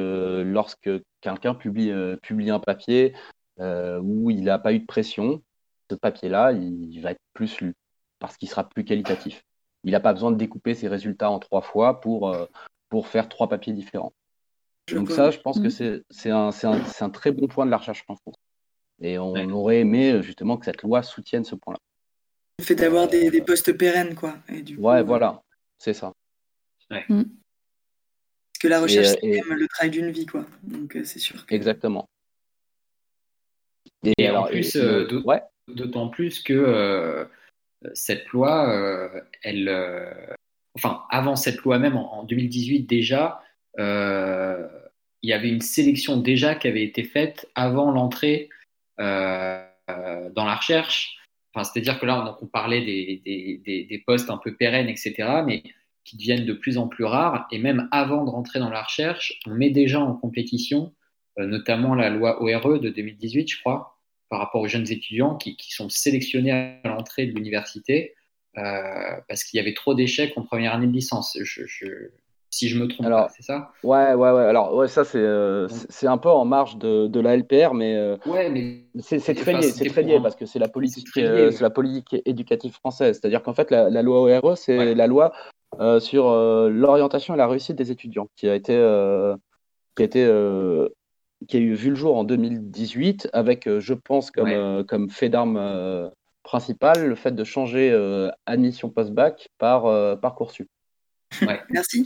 [1.21, 3.13] quelqu'un publie, euh, un papier
[3.59, 5.41] euh, où il n'a pas eu de pression,
[5.89, 7.75] ce papier-là, il, va être plus lu
[8.19, 9.43] parce qu'il sera plus qualitatif.
[9.83, 12.47] Il n'a pas besoin de découper ses résultats en trois fois euh,
[12.89, 14.13] pour faire trois papiers différents.
[14.91, 16.51] Donc ça, je pense que c'est c'est un,
[17.11, 18.35] très bon point de la recherche en France.
[19.01, 21.79] Et on aurait aimé justement que cette loi soutienne ce point-là.
[22.59, 24.37] Le fait d'avoir des, des postes pérennes, quoi.
[24.47, 25.41] Et du coup, Ouais, euh, voilà,
[25.79, 26.13] c'est ça.
[26.89, 27.05] Parce
[28.61, 30.45] que la recherche, euh, c'est et- même le travail d'une vie, quoi.
[30.61, 31.45] Donc, euh, c'est sûr.
[31.45, 32.07] que- Exactement.
[34.17, 35.41] Et, en alors, plus, euh, ouais.
[35.67, 37.25] d'autant plus que euh,
[37.93, 40.13] cette loi, euh, elle, euh,
[40.75, 46.17] enfin, avant cette loi même, en, en 2018 déjà, euh, il y avait une sélection
[46.17, 48.49] déjà qui avait été faite avant l'entrée
[48.99, 51.17] euh, euh, dans la recherche.
[51.55, 55.61] C'est-à-dire que là, donc, on parlait des, des, des, postes un peu pérennes, etc., mais
[56.03, 57.47] qui deviennent de plus en plus rares.
[57.51, 60.93] Et même avant de rentrer dans la recherche, on met déjà en compétition,
[61.37, 63.99] euh, notamment la loi ORE de 2018, je crois,
[64.29, 68.15] par rapport aux jeunes étudiants qui, qui sont sélectionnés à l'entrée de l'université
[68.57, 71.37] euh, parce qu'il y avait trop d'échecs en première année de licence.
[71.41, 72.09] Je,
[72.53, 73.73] si je me trompe Alors, c'est ça?
[73.83, 74.43] Ouais, ouais, ouais.
[74.45, 77.73] Alors, ouais, ça, c'est euh, c'est- c'est un peu en marge de, de la LPR,
[77.73, 80.59] mais euh, Ouais, mais c'est c'est très lié, c'est très lié un- parce que c'est
[80.59, 83.19] la politique, lié, euh, c'est la politique éducative française.
[83.19, 85.33] C'est-à-dire qu'en fait, la, la loi ORE, c'est la loi
[85.79, 86.29] euh, sur
[86.69, 88.73] l'orientation et la réussite des étudiants, qui a été,
[89.95, 90.25] qui a été,
[91.47, 96.11] qui a eu vu le jour en 2018 avec, je pense, comme, comme fait d'armes
[96.43, 97.91] principal le fait de changer
[98.45, 100.67] admission post-bac par euh, Parcoursup.
[101.69, 102.05] Merci.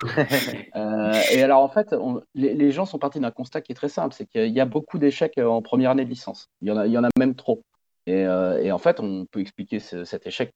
[0.76, 3.74] Euh, et alors, en fait, on- les, les gens sont partis d'un constat qui est
[3.74, 6.48] très simple, c'est qu'il y a beaucoup d'échecs euh, en première année de licence.
[6.62, 7.62] Il y en a, il y en a même trop.
[8.06, 10.52] Et, euh, et en fait, on peut expliquer ce- cet échec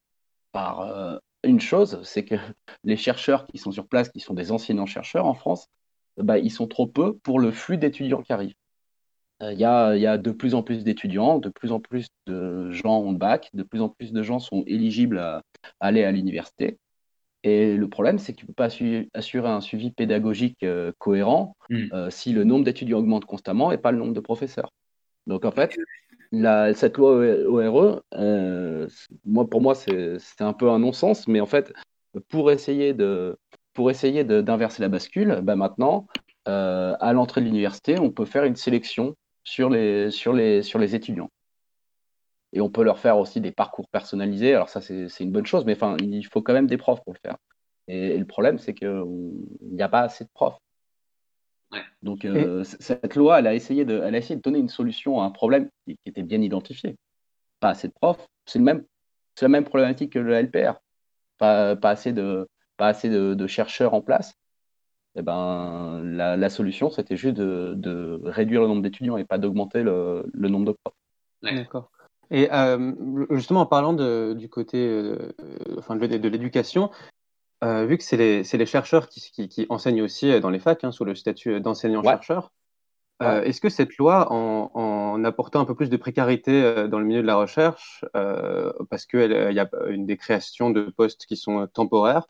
[0.51, 2.35] par euh, une chose, c'est que
[2.83, 5.67] les chercheurs qui sont sur place, qui sont des enseignants-chercheurs en France,
[6.17, 8.53] bah, ils sont trop peu pour le flux d'étudiants qui arrivent.
[9.41, 12.07] Il y a, il y a de plus en plus d'étudiants, de plus en plus
[12.27, 15.41] de gens ont le bac, de plus en plus de gens sont éligibles à,
[15.81, 16.77] à aller à l'université.
[17.43, 20.91] Et le problème, c'est que tu ne peux pas assu- assurer un suivi pédagogique euh,
[20.97, 21.55] cohérent
[21.93, 24.71] euh, si le nombre d'étudiants augmente constamment et pas le nombre de professeurs.
[25.27, 25.75] Donc en fait,
[26.31, 27.11] la- cette loi
[27.47, 28.87] ORE, euh,
[29.25, 31.73] moi, pour moi, c'est un peu un non-sens, mais en fait,
[32.29, 33.37] pour essayer de
[33.73, 36.05] pour essayer de- d'inverser la bascule, bah maintenant,
[36.45, 40.95] à l'entrée de l'université, on peut faire une sélection sur les, sur les, sur les
[40.95, 41.29] étudiants.
[42.53, 44.53] Et on peut leur faire aussi des parcours personnalisés.
[44.53, 47.13] Alors ça, c'est une bonne chose, mais enfin, il faut quand même des profs pour
[47.13, 47.37] le faire.
[47.87, 49.03] Et, et le problème, c'est qu'il
[49.61, 50.59] n'y a pas assez de profs.
[52.03, 55.19] Donc euh, cette loi, elle a essayé de, elle a essayé de donner une solution
[55.21, 56.95] à un problème qui, qui était bien identifié.
[57.59, 58.85] Pas assez de profs, c'est le même,
[59.35, 60.79] c'est la même problématique que le LPR.
[61.39, 62.47] Pas, pas assez de,
[62.77, 64.33] pas assez de, de chercheurs en place.
[65.15, 69.37] Eh ben, la, la solution, c'était juste de, de réduire le nombre d'étudiants et pas
[69.37, 70.95] d'augmenter le, le nombre de profs.
[71.41, 71.89] D'accord.
[72.31, 72.93] Et euh,
[73.29, 75.33] justement, en parlant de- du côté euh,
[75.77, 76.89] enfin, de, de l'éducation,
[77.63, 80.83] euh, vu que c'est les, les chercheurs qui, qui, qui enseignent aussi dans les facs,
[80.83, 82.51] hein, sous le statut d'enseignant-chercheur,
[83.21, 87.21] est-ce que cette loi, en, en apportant un peu plus de précarité dans le milieu
[87.21, 88.03] de la recherche,
[88.89, 92.27] parce qu'il y a une des créations de postes qui sont temporaires,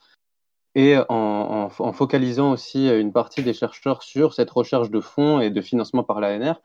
[0.76, 5.40] et en, en, en focalisant aussi une partie des chercheurs sur cette recherche de fonds
[5.40, 6.62] et de financement par l'ANR,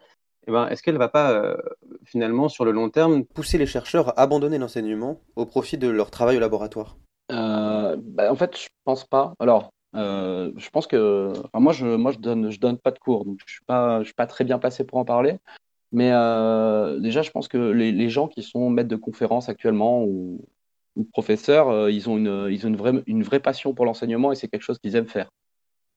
[0.47, 1.57] eh ben, est-ce qu'elle ne va pas euh,
[2.05, 6.11] finalement, sur le long terme, Pousser les chercheurs à abandonner l'enseignement au profit de leur
[6.11, 6.97] travail au laboratoire?
[7.31, 9.35] Euh, bah, en fait, je pense pas.
[9.41, 14.05] Alors, euh, je pense que, moi, je, je donne, pas de cours, donc je je
[14.05, 15.37] suis pas très bien placé pour en parler.
[15.93, 16.11] Mais
[17.01, 20.45] déjà, je pense que les, gens qui sont maîtres de conférences actuellement ou,
[21.13, 25.29] professeurs, ils ont une vraie passion pour l'enseignement et c'est quelque chose qu'ils aiment faire.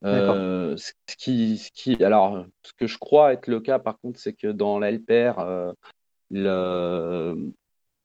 [0.04, 4.00] Euh, ce ce qui, ce qui, alors, ce que je crois être le cas, par
[4.00, 5.72] contre, c'est que dans la LPR, euh,
[6.32, 7.36] le,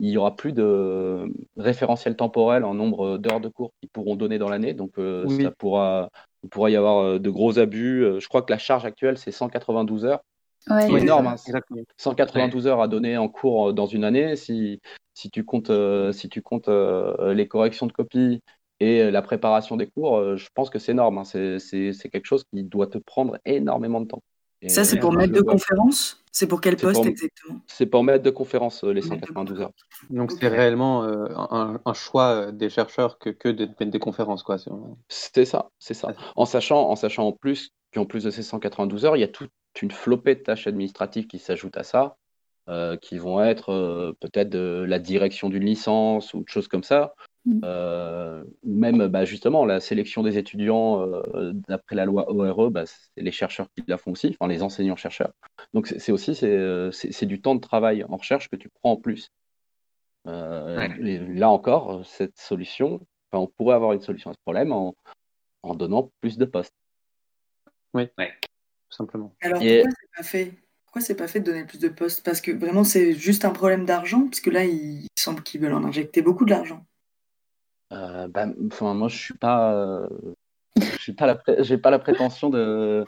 [0.01, 4.39] il y aura plus de référentiel temporel en nombre d'heures de cours qu'ils pourront donner
[4.39, 4.75] dans l'année.
[4.75, 5.45] Donc, euh, Oui.
[5.45, 6.11] ça pourra,
[6.43, 8.05] il pourra y avoir de gros abus.
[8.21, 10.21] Je crois que la charge actuelle, c'est 192 heures.
[10.69, 11.57] Ouais, C'est énorme, ça.
[11.59, 11.83] hein.
[11.97, 14.37] 192 heures à donner en cours dans une année.
[14.37, 14.81] Si,
[15.15, 18.43] si tu comptes, euh, si tu comptes euh, les corrections de copies
[18.81, 21.19] et euh, la préparation des cours, euh, je pense que c'est énorme.
[21.19, 21.25] hein.
[21.25, 21.59] C'est
[22.11, 24.23] quelque chose qui doit te prendre énormément de temps.
[24.63, 26.23] Et, Ça, c'est pour euh, maître je de conférence?
[26.33, 27.61] C'est pour quel poste pour- exactement?
[27.67, 29.73] C'est pour maître de conférence, euh, les 192 heures.
[30.11, 33.99] donc c'est réellement euh, un, un choix euh, des chercheurs que, que de mettre des
[33.99, 34.57] conférences, quoi.
[35.09, 36.15] c'est ça, c'est ça.
[36.37, 39.29] En sachant, en sachant en plus qu'en plus de ces 192 heures, il y a
[39.29, 39.51] toute
[39.81, 42.17] une flopée de tâches administratives qui s'ajoutent à ça,
[42.69, 46.83] euh, qui vont être euh, peut-être de la direction d'une licence ou de choses comme
[46.83, 47.15] ça.
[47.65, 53.23] Euh, même bah, justement la sélection des étudiants euh, d'après la loi ORE, bah, c'est
[53.23, 55.33] les chercheurs qui la font aussi, enfin les enseignants-chercheurs.
[55.73, 58.69] Donc c'est aussi c'est, euh, c'est c'est du temps de travail en recherche que tu
[58.69, 59.31] prends en plus.
[60.27, 63.01] Euh, et là encore, cette solution,
[63.33, 64.97] on pourrait avoir une solution à ce problème en,
[65.63, 66.75] en donnant plus de postes.
[67.95, 68.25] Oui, tout
[68.91, 69.35] simplement.
[69.41, 70.53] Alors Et- pourquoi c'est pas fait
[70.85, 72.25] Pourquoi c'est pas fait de donner plus de postes?
[72.25, 75.75] Parce que vraiment c'est juste un problème d'argent, parce que là il semble qu'ils veulent
[75.75, 76.85] en injecter beaucoup de l'argent.
[77.93, 80.09] Euh, bah, enfin, moi, je suis pas, euh,
[80.77, 83.05] je suis pas j'ai pas la prétention de,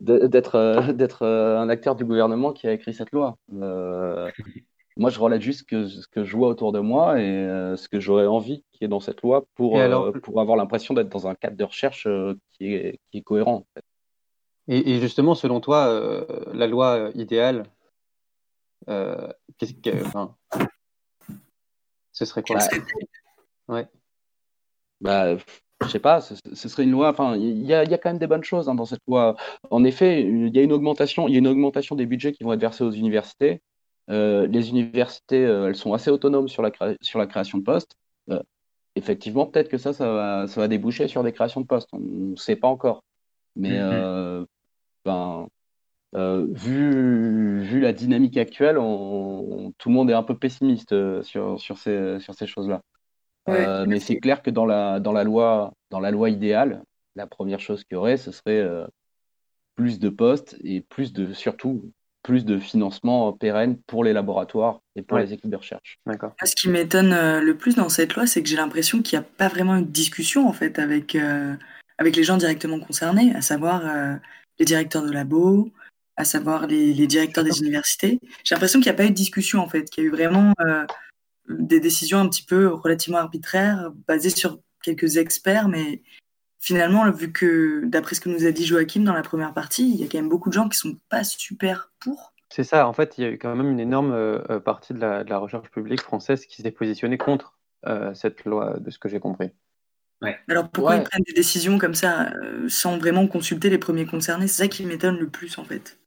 [0.00, 3.36] d'être, euh, d'être euh, un acteur du gouvernement qui a écrit cette loi.
[3.54, 4.30] Euh,
[4.96, 7.88] moi, je relate juste que, ce que je vois autour de moi et euh, ce
[7.88, 10.92] que j'aurais envie qu'il y ait dans cette loi pour, euh, alors- pour avoir l'impression
[10.94, 13.54] d'être dans un cadre de recherche euh, qui est, qui est cohérent.
[13.54, 13.84] en fait.
[14.68, 17.64] Et, et justement, selon toi, euh, la loi idéale,
[18.88, 20.34] euh, qu'est-ce que, enfin,
[22.12, 22.58] ce serait quoi?
[23.68, 23.88] Ouais.
[25.00, 25.36] Bah,
[25.82, 27.10] je sais pas, ce, ce serait une loi.
[27.10, 29.00] Enfin, il y a, il y a quand même des bonnes choses hein, dans cette
[29.08, 29.36] loi.
[29.70, 32.44] En effet, il y a une augmentation, il y a une augmentation des budgets qui
[32.44, 33.62] vont être versés aux universités.
[34.10, 36.70] Euh, les universités, euh, elles sont assez autonomes sur la,
[37.00, 37.94] sur la création de postes.
[38.30, 38.42] Euh,
[38.96, 41.88] effectivement, peut-être que ça, ça va, ça va déboucher sur des créations de postes.
[41.92, 43.04] On ne sait pas encore.
[43.56, 43.80] Mais Mhm.
[43.80, 44.46] euh,
[45.04, 45.48] ben,
[46.52, 51.60] vu, vu la dynamique actuelle, on- on- tout le monde est un peu pessimiste sur,
[51.60, 52.82] sur ces, sur ces choses-là.
[53.46, 56.82] Ouais, Euh, mais c'est clair que dans la, dans la loi, dans la loi idéale,
[57.16, 58.86] la première chose qu'il y aurait, ce serait euh,
[59.76, 61.90] plus de postes et plus de, surtout,
[62.22, 65.24] plus de financement pérenne pour les laboratoires et pour Ouais.
[65.24, 65.98] les équipes de recherche.
[66.06, 66.34] D'accord.
[66.44, 69.24] Ce qui m'étonne euh, le plus dans cette loi, c'est que j'ai l'impression qu'il n'y
[69.24, 71.54] a pas vraiment une discussion en fait avec, euh,
[71.98, 74.14] avec les gens directement concernés, à savoir euh,
[74.58, 75.70] les directeurs de labo,
[76.16, 78.20] à savoir les, les directeurs des universités.
[78.44, 80.12] J'ai l'impression qu'il n'y a pas eu de discussion en fait, qu'il y a eu
[80.12, 80.84] vraiment euh,
[81.58, 86.02] des décisions un petit peu relativement arbitraires, basées sur quelques experts, mais
[86.58, 90.00] finalement, vu que d'après ce que nous a dit Joachim dans la première partie, il
[90.00, 92.32] y a quand même beaucoup de gens qui sont pas super pour.
[92.52, 94.92] C'est ça, en fait, il y a eu quand même une énorme euh, euh, partie
[94.92, 98.90] de la, de la recherche publique française qui s'est positionnée contre euh, cette loi, de
[98.90, 99.50] ce que j'ai compris.
[100.48, 101.00] Alors pourquoi Ouais.
[101.00, 104.48] ils prennent des décisions comme ça euh, sans vraiment consulter les premiers concernés?
[104.48, 105.98] C'est ça qui m'étonne le plus en fait.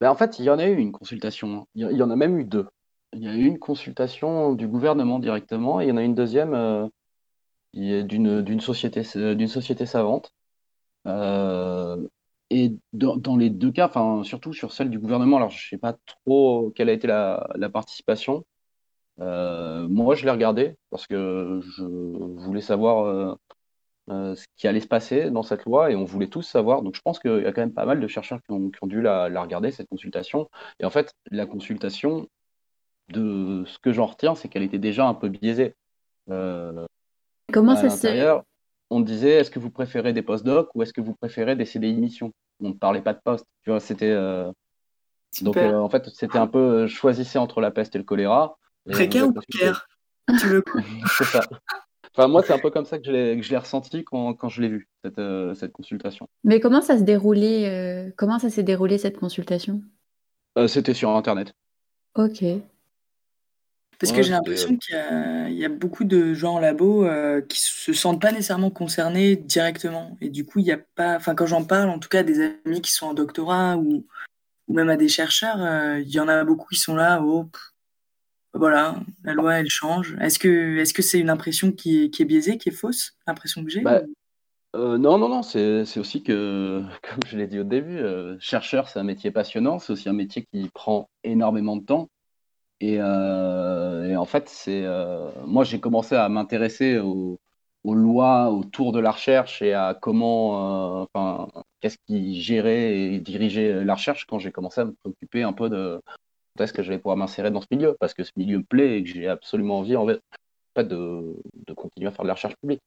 [0.00, 1.66] Ben, en fait, il y en a eu une consultation.
[1.74, 2.66] il y en a même eu deux.
[3.14, 6.14] Il y a eu une consultation du gouvernement directement et il y en a une
[6.14, 6.86] deuxième euh,
[7.74, 9.02] est d'une société,
[9.86, 10.32] savante.
[11.06, 12.06] Euh,
[12.50, 15.78] et dans, dans les deux cas, enfin, surtout sur celle du gouvernement, alors je sais
[15.78, 15.94] pas
[16.24, 18.44] trop quelle a été la, participation.
[19.20, 23.34] Euh, moi, je l'ai regardé parce que je voulais savoir euh,
[24.10, 26.82] euh, ce qui allait se passer dans cette loi et on voulait tous savoir.
[26.82, 29.00] Donc, je pense qu'il y a quand même pas mal de chercheurs qui ont, dû
[29.02, 30.50] la regarder, cette consultation.
[30.80, 32.28] Et en fait, la consultation,
[33.08, 35.74] de ce que j'en retiens, c'est qu'elle était déjà un peu biaisée.
[36.30, 36.86] Euh,
[37.52, 38.40] Comment ça se...
[38.90, 41.94] on disait est-ce que vous préférez des postdocs ou est-ce que vous préférez des CDI
[41.94, 43.46] mission On ne parlait pas de poste.
[43.62, 44.10] Tu vois, c'était.
[44.10, 44.50] euh,
[45.42, 48.56] Donc, euh, en fait, c'était un peu choisissez entre la peste et le choléra.
[48.90, 49.86] Précaire ou précaire?
[50.40, 50.64] Tu le
[51.18, 51.40] C'est ça.
[52.14, 53.10] Enfin, moi, c'est un peu comme ça que je
[53.50, 56.28] l'ai ressenti quand, quand je l'ai vu, cette, euh, cette consultation.
[56.44, 59.82] Mais comment ça se déroulait euh, Comment ça s'est déroulé cette consultation?
[60.58, 61.54] Euh, c'était sur Internet.
[62.14, 62.44] Ok.
[64.02, 66.60] Parce Ouais, que j'ai l'impression qu'il y a, il y a beaucoup de gens en
[66.60, 70.16] labo euh, qui se sentent pas nécessairement concernés directement.
[70.20, 71.16] Et du coup, il y a pas.
[71.16, 74.06] Enfin, quand j'en parle, en tout cas, à des amis qui sont en doctorat ou,
[74.68, 77.22] ou même à des chercheurs, euh, il y en a beaucoup qui sont là.
[77.22, 77.62] Oh, pff,
[78.54, 80.16] voilà, la loi, elle change.
[80.20, 83.14] Est-ce que est-ce que c'est une impression qui est, qui est biaisée, qui est fausse,
[83.26, 84.14] l'impression que j'ai Bah, ou-
[84.76, 88.38] Euh, non, non, non, c'est c'est aussi que, comme je l'ai dit au début, euh,
[88.40, 92.10] chercheur, c'est un métier passionnant, c'est aussi un métier qui prend énormément de temps.
[92.82, 97.38] Et, euh, et en fait, c'est euh, moi, j'ai commencé à m'intéresser aux,
[97.84, 101.48] lois autour de la recherche et à comment, euh, enfin,
[101.80, 105.68] qu'est-ce qui gérait et dirigeait la recherche quand j'ai commencé à me préoccuper un peu
[105.70, 106.00] de
[106.56, 108.64] quand est-ce que je vais pouvoir m'insérer dans ce milieu, parce que ce milieu me
[108.64, 112.34] plaît et que j'ai absolument envie en fait, de, de continuer à faire de la
[112.34, 112.82] recherche publique.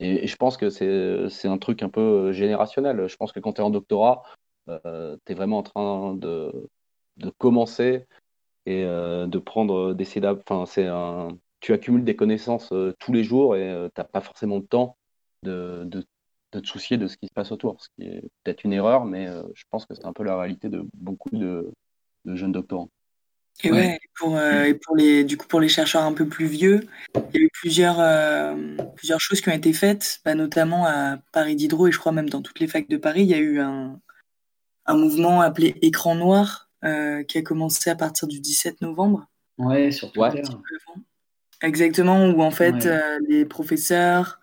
[0.00, 3.06] Et, je pense que c'est un truc un peu générationnel.
[3.08, 4.22] Je pense que quand tu es en doctorat,
[4.68, 6.68] euh, tu es vraiment en train de,
[7.18, 8.06] de commencer
[8.66, 10.42] et euh, de prendre des CEDAP.
[10.48, 11.28] Enfin, c'est un,
[11.60, 14.96] tu accumules des connaissances euh, tous les jours et euh, t'as pas forcément le temps
[15.42, 16.04] de, de,
[16.52, 17.80] de te soucier de ce qui se passe autour.
[17.80, 20.38] Ce qui est peut-être une erreur, mais euh, je pense que c'est un peu la
[20.38, 21.72] réalité de beaucoup de,
[22.24, 22.90] de jeunes doctorants.
[23.64, 26.28] Et ouais, et pour, euh, et pour les, du coup, pour les chercheurs un peu
[26.28, 26.80] plus vieux,
[27.14, 28.54] il y a eu plusieurs, euh,
[28.96, 32.28] plusieurs choses qui ont été faites, bah, notamment à Paris Diderot et je crois même
[32.28, 33.98] dans toutes les facs de Paris, il y a eu un,
[34.84, 36.65] un mouvement appelé Écran Noir euh,
[37.24, 39.26] qui a commencé à partir du 17 novembre.
[39.58, 40.42] Ouais, sur Twitter.
[41.62, 42.86] Exactement, où en fait Ouais.
[42.86, 44.40] euh, les professeurs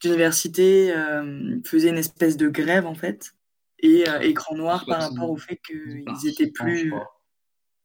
[0.00, 3.34] d'université euh, faisaient une espèce de grève en fait,
[3.80, 6.92] et euh, Écran Noir par rapport au fait qu'ils étaient plus...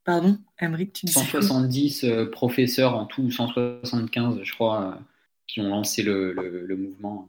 [0.06, 5.00] Pardon, Emmerich, tu dis 170 euh, professeurs en tout, 175 je crois, euh,
[5.46, 7.28] qui ont lancé le, le- le mouvement.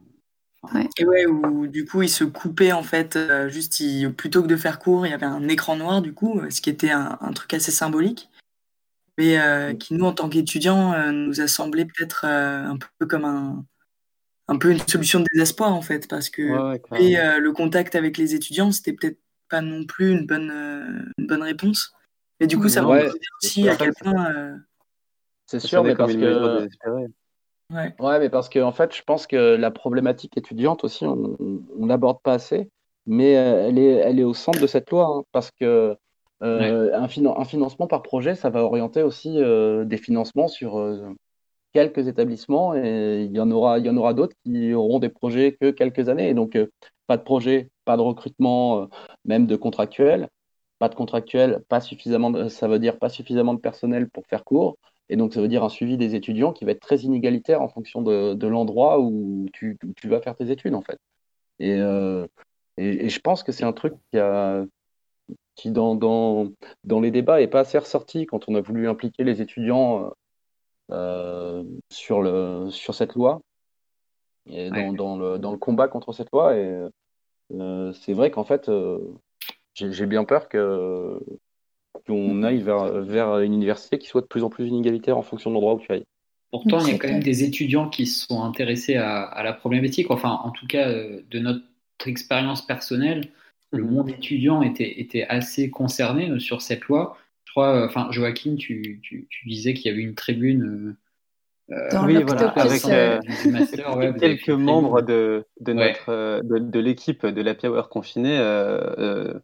[0.97, 4.47] Et ouais, où du coup, ils se coupaient en fait, euh, juste ils- plutôt que
[4.47, 7.17] de faire court, il y avait un écran noir du coup, ce qui était un,
[7.21, 8.29] un truc assez symbolique,
[9.17, 13.07] mais euh, qui nous, en tant qu'étudiants, euh, nous a semblé peut-être euh, un peu
[13.07, 13.65] comme un,
[14.49, 17.95] un peu une solution de désespoir en fait, parce que Ouais, ouais, euh, le contact
[17.95, 21.93] avec les étudiants, c'était peut-être pas non plus une bonne, euh, une bonne réponse.
[22.39, 24.31] Et du coup, ça Ouais, montre c'est aussi à quel point.
[24.33, 24.57] euh,
[25.47, 26.67] C'est Ça sûr, mais parce que.
[27.71, 27.93] Ouais.
[27.99, 31.37] Ouais, mais parce que en fait, je pense que la problématique étudiante aussi, on
[31.79, 32.69] on l'aborde pas assez.
[33.05, 35.95] mais euh, elle est, elle est au centre de cette loi, hein, parce que
[36.43, 40.77] euh, un, finan- un financement par projet, ça va orienter aussi euh, des financements sur
[40.79, 41.13] euh,
[41.73, 45.09] quelques établissements, et il y en aura, il y en aura d'autres qui auront des
[45.09, 46.57] projets que quelques années, et donc
[47.07, 48.89] pas de projet, pas de recrutement,
[49.25, 50.29] même de contractuels,
[50.79, 54.43] pas de contractuels, pas suffisamment, de- ça veut dire pas suffisamment de personnel pour faire
[54.43, 54.77] cours,
[55.11, 57.67] et donc ça veut dire un suivi des étudiants qui va être très inégalitaire en
[57.67, 60.97] fonction de, de l'endroit où tu, où tu vas faire tes études, en fait.
[61.59, 62.25] Et, euh,
[62.77, 64.63] et, et je pense que c'est un truc qui, a,
[65.55, 66.47] qui dans, dans,
[66.85, 70.09] dans les débats, n'est pas assez ressorti quand on a voulu impliquer les étudiants euh,
[70.91, 73.41] euh, sur, le, sur cette loi
[74.45, 76.55] et dans, dans le, dans le combat contre cette loi.
[76.55, 76.87] Et
[77.51, 78.71] euh, c'est vrai qu'en fait,
[79.73, 81.19] j'ai bien peur que
[82.05, 85.49] qu'on aille vers, vers une université qui soit de plus en plus inégalitaire en fonction
[85.49, 86.03] de l'endroit où tu ailles.
[86.51, 89.53] Pourtant, il y a quand même des étudiants qui se sont intéressés à, à la
[89.53, 90.11] problématique.
[90.11, 91.63] Enfin, en tout cas, euh, de notre
[92.05, 93.29] expérience personnelle,
[93.71, 97.15] le monde étudiant était, était assez concerné euh, sur cette loi.
[97.45, 100.97] Je crois, euh, enfin, Joachim, tu, tu, tu disais qu'il y avait une tribune.
[101.71, 107.25] euh, oui, voilà, avec euh, master, ouais, quelques membres de, de notre de, de l'équipe
[107.25, 109.39] de l'Happy Hour confiné euh, euh, euh,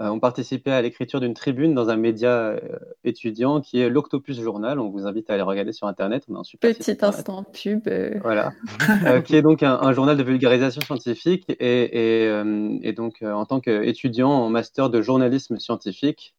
[0.00, 2.60] ont participé à l'écriture d'une tribune dans un média euh,
[3.04, 4.78] étudiant qui est l'Octopus Journal.
[4.78, 6.24] On vous invite à aller regarder sur Internet.
[6.28, 7.88] On a un super Petit instant pub.
[7.88, 8.52] euh, Voilà,
[9.06, 13.22] Euh, qui est donc un, un journal de vulgarisation scientifique et, et, euh, et donc
[13.22, 16.37] euh, en tant qu'étudiant en master de journalisme scientifique, euh,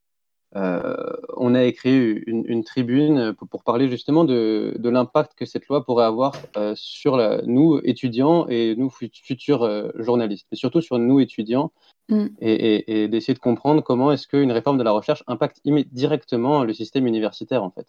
[0.55, 1.95] on a écrit
[2.25, 6.33] une, une tribune pour, pour parler justement de, de l'impact que cette loi pourrait avoir
[6.57, 11.19] euh, sur la- nous étudiants et nous fut- futurs euh, journalistes, mais surtout sur nous
[11.19, 11.71] étudiants
[12.11, 12.25] Mm.
[12.41, 16.63] et, et- et d'essayer de comprendre comment est-ce qu'une réforme de la recherche impacte directement
[16.63, 17.85] le système universitaire en fait.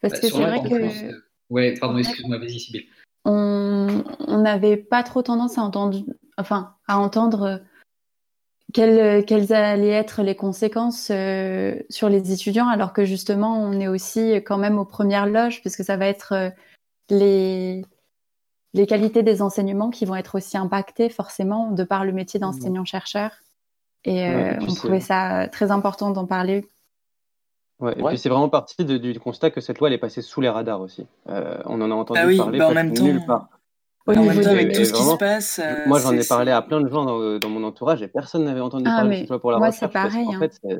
[0.00, 1.12] Parce Bah, que c'est vrai que euh,
[1.50, 2.86] Ouais, pardon, excuse-moi, vas-y, Sybille.
[3.26, 5.98] on on n'avait pas trop tendance à entendre,
[6.38, 7.56] enfin, à entendre euh,
[8.72, 13.88] quelles, quelles allaient être les conséquences euh, sur les étudiants, alors que justement, on est
[13.88, 16.50] aussi quand même aux premières loges, puisque ça va être euh,
[17.10, 17.84] les,
[18.74, 23.30] les qualités des enseignements qui vont être aussi impactées forcément de par le métier d'enseignant-chercheur.
[24.04, 26.66] Et euh, Ouais, on trouvait ça très important d'en parler.
[27.80, 30.20] Ouais, et puis c'est vraiment parti de- du constat que cette loi elle est passée
[30.20, 31.06] sous les radars aussi.
[31.28, 33.48] Euh, on en a entendu oui, parler bah en même temps- nulle part.
[34.08, 36.00] Au En niveau même temps, avec Et tout ce qui se vraiment, passe, euh, moi
[36.00, 38.84] j'en ai parlé à plein de gens dans, dans mon entourage et personne n'avait entendu
[38.88, 39.80] Ah, parler de cette loi pour la moi, recherche.
[39.82, 40.38] c'est parce pareil, qu'en hein.
[40.40, 40.78] fait, c'est-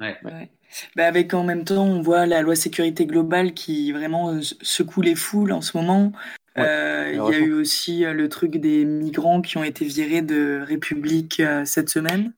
[0.00, 0.16] Ouais.
[0.24, 0.48] Ouais.
[0.94, 5.00] Bah avec en même temps, on voit la loi sécurité globale qui vraiment euh, secoue
[5.02, 6.12] les foules en ce moment.
[6.56, 10.22] Euh, Il y a eu aussi euh, le truc des migrants qui ont été virés
[10.22, 12.32] de République euh, cette semaine.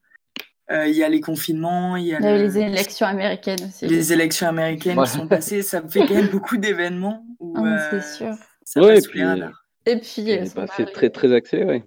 [0.70, 2.58] Euh, Il y a les confinements, il y a Il y a eu le- les
[2.60, 3.86] élections américaines aussi.
[3.86, 5.60] les élections américaines qui sont passées.
[5.60, 7.62] Ça fait quand même beaucoup d'événements où Ah,
[7.92, 8.34] euh, c'est sûr.
[8.64, 9.64] ça Ouais, passe puis, les radars.
[9.86, 11.84] Et puis, euh, bah, c'est très très accéléré.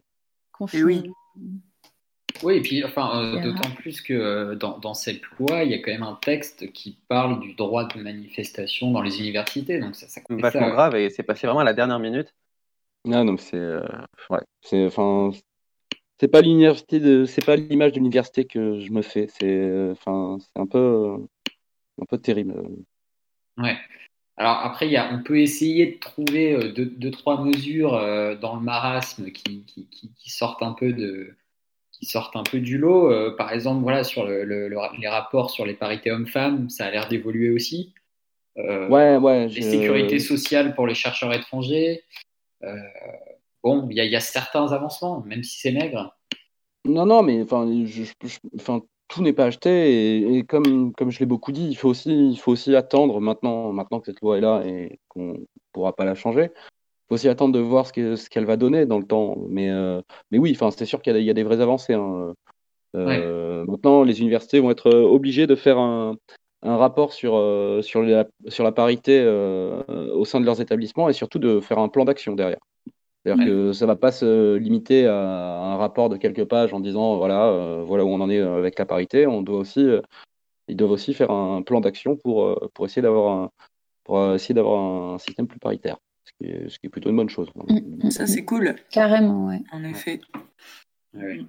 [0.52, 0.84] confiné.
[0.84, 1.12] oui.
[2.41, 5.74] Oui, et puis, enfin, euh, d'autant plus que euh, dans, dans cette loi, il y
[5.76, 9.80] a quand même un texte qui parle du droit de manifestation dans les universités.
[9.80, 10.72] Donc, ça, ça complète vachement ça.
[10.72, 12.34] grave et c'est passé vraiment à la dernière minute.
[13.06, 13.82] Non, non, c'est euh,
[14.30, 15.32] ouais, c'est enfin
[16.20, 19.28] c'est pas l'université de c'est pas l'image de l'université que je me fais.
[19.28, 21.18] C'est euh, enfin c'est un peu euh,
[22.02, 22.56] un peu terrible.
[23.58, 23.78] Ouais.
[24.38, 28.36] Alors après, y a, on peut essayer de trouver euh, deux, deux, trois mesures euh,
[28.36, 31.36] dans le marasme qui, qui, qui, qui sortent un peu de,
[31.92, 33.12] qui sortent un peu du lot.
[33.12, 36.86] Euh, par exemple, voilà, sur le, le- le- les rapports sur les parités hommes-femmes, ça
[36.86, 37.94] a l'air d'évoluer aussi.
[38.58, 42.04] Euh, Ouais, ouais, les je- sécurités sociales pour les chercheurs étrangers.
[43.64, 46.18] Bon, il y a, il y a certains avancements, même si c'est maigre.
[46.86, 48.82] Non, non, mais enfin, je, je- je- enfin,
[49.14, 49.70] tout n'est pas acheté
[50.24, 53.20] et, et comme, comme je l'ai beaucoup dit, il faut aussi, il faut aussi attendre
[53.22, 55.38] maintenant, maintenant que cette loi est là et qu'on
[55.72, 56.45] pourra pas la changer.
[56.45, 59.38] Il faut aussi attendre de voir ce que- ce qu'elle va donner dans le temps.
[59.49, 60.01] Mais, euh,
[60.32, 61.93] mais oui, enfin, c'est sûr qu'il y a, il y a des vraies avancées.
[61.93, 62.34] hein.
[62.95, 66.16] Euh, Maintenant, les universités vont être euh, obligées de faire un,
[66.64, 69.22] un rapport sur, euh, sur, la, sur la parité
[70.14, 72.59] au sein de leurs établissements et surtout de faire un plan d'action derrière.
[73.24, 77.15] C'est-à-dire que ça va pas se limiter à un rapport de quelques pages en disant
[77.17, 79.28] voilà, euh, voilà où on en est avec la parité.
[79.28, 80.01] On doit aussi, euh,
[80.67, 83.51] ils doivent aussi faire un plan d'action pour, euh, pour essayer d'avoir un,
[84.03, 87.09] pour euh, essayer d'avoir un système plus paritaire, ce qui est, ce qui est plutôt
[87.09, 87.49] une bonne chose.
[88.09, 88.76] Ça, c'est cool.
[88.91, 89.61] Carrément, ouais.
[89.71, 90.19] En effet.
[91.13, 91.45] Ouais.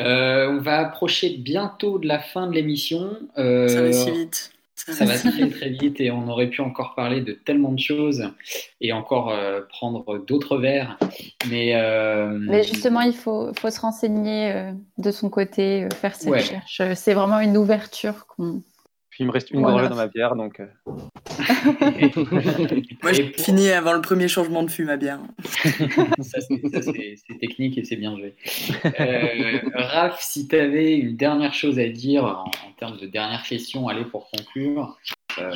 [0.00, 3.18] Euh, on va approcher bientôt de la fin de l'émission.
[3.36, 4.52] Euh, Ça va si vite.
[4.86, 8.30] Ça va très très vite et on aurait pu encore parler de tellement de choses
[8.80, 10.96] et encore euh, prendre d'autres verres.
[11.50, 16.30] Mais, euh, Mais justement, il faut, faut se renseigner euh, de son côté, faire ses
[16.30, 16.38] Ouais.
[16.38, 16.82] recherches.
[16.94, 18.62] C'est vraiment une ouverture qu'on
[19.18, 19.78] Puis il me reste une Voilà.
[19.78, 20.60] gorgée dans ma bière, donc.
[20.60, 20.66] euh,
[23.02, 25.18] Moi, j'ai fini avant le premier changement de fût, ma bière.
[26.20, 28.36] Ça, c'est technique et c'est bien joué.
[29.00, 33.42] Euh, Raph, si tu avais une dernière chose à dire en, en termes de dernière
[33.42, 34.96] question, allez, pour conclure,
[35.40, 35.52] euh,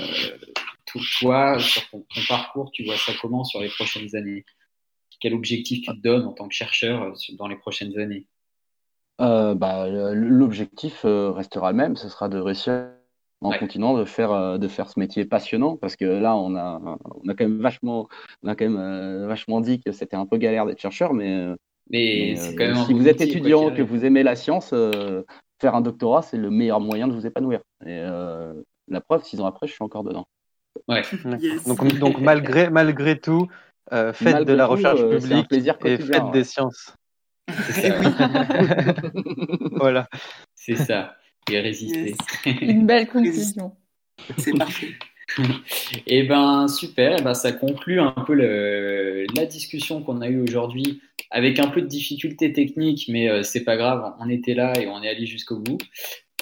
[0.84, 4.44] tout- toi, sur ton, ton parcours, tu vois ça comment sur les prochaines années?
[5.20, 8.26] Quel objectif tu te donnes en tant que chercheur euh, dans les prochaines années?
[9.20, 12.88] Euh, bah, l'objectif restera le même, ce sera de réussir
[13.42, 13.58] en Ouais.
[13.58, 16.80] continuant de faire, euh, de faire ce métier passionnant, parce que là, on a,
[17.24, 18.08] on a quand même vachement,
[18.42, 21.34] on a quand même euh, vachement dit que c'était un peu galère d'être chercheur, mais,
[21.34, 21.56] euh,
[21.90, 24.22] Mais mais, c'est euh, quand même un si vous êtes métier, étudiant, que vous aimez
[24.22, 25.22] la science, euh,
[25.60, 27.60] faire un doctorat, c'est le meilleur moyen de vous épanouir.
[27.84, 28.52] Et euh,
[28.88, 30.26] la preuve, six ans après, je suis encore dedans.
[30.88, 31.02] Ouais.
[31.66, 33.48] Donc, donc malgré, malgré tout,
[33.92, 36.30] euh, faites Malgré de la tout, recherche euh, publique plaisir et faites ouais.
[36.32, 36.94] des sciences.
[39.72, 40.06] Voilà.
[40.54, 41.14] C'est ça.
[41.50, 42.14] Et résister.
[42.60, 43.72] Une belle conclusion.
[44.38, 44.88] C'est parfait.
[46.06, 50.42] Eh ben super, Eh ben, ça conclut un peu le- la discussion qu'on a eue
[50.42, 54.74] aujourd'hui avec un peu de difficultés techniques, mais euh, c'est pas grave, on était là
[54.78, 55.78] et on est allé jusqu'au bout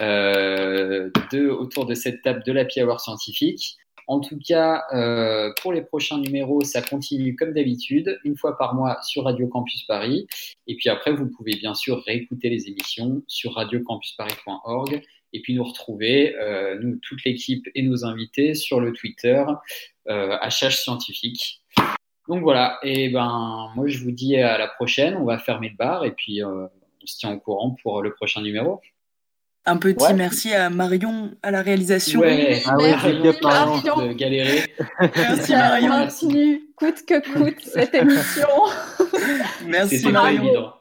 [0.00, 3.76] euh, de, autour de cette table de la Hour scientifique.
[4.10, 8.74] En tout cas, euh, pour les prochains numéros, ça continue comme d'habitude, une fois par
[8.74, 10.26] mois sur Radio Campus Paris.
[10.66, 15.00] Et puis après, vous pouvez bien sûr réécouter les émissions sur radiocampusparis.org
[15.32, 19.44] et puis nous retrouver, euh, nous, toute l'équipe et nos invités sur le Twitter
[20.08, 21.62] euh, HH Scientifique.
[22.28, 25.76] Donc voilà, et ben moi je vous dis à la prochaine, on va fermer le
[25.76, 26.66] bar et puis euh,
[27.00, 28.80] on se tient au courant pour le prochain numéro.
[29.66, 30.14] Un petit Ouais.
[30.14, 32.20] merci à Marion à la réalisation.
[32.20, 34.62] Ouais, Ah merci de galérer.
[35.16, 35.90] Merci On Marion.
[36.06, 38.48] continue coûte que coûte cette émission.
[39.66, 40.72] Merci Marion,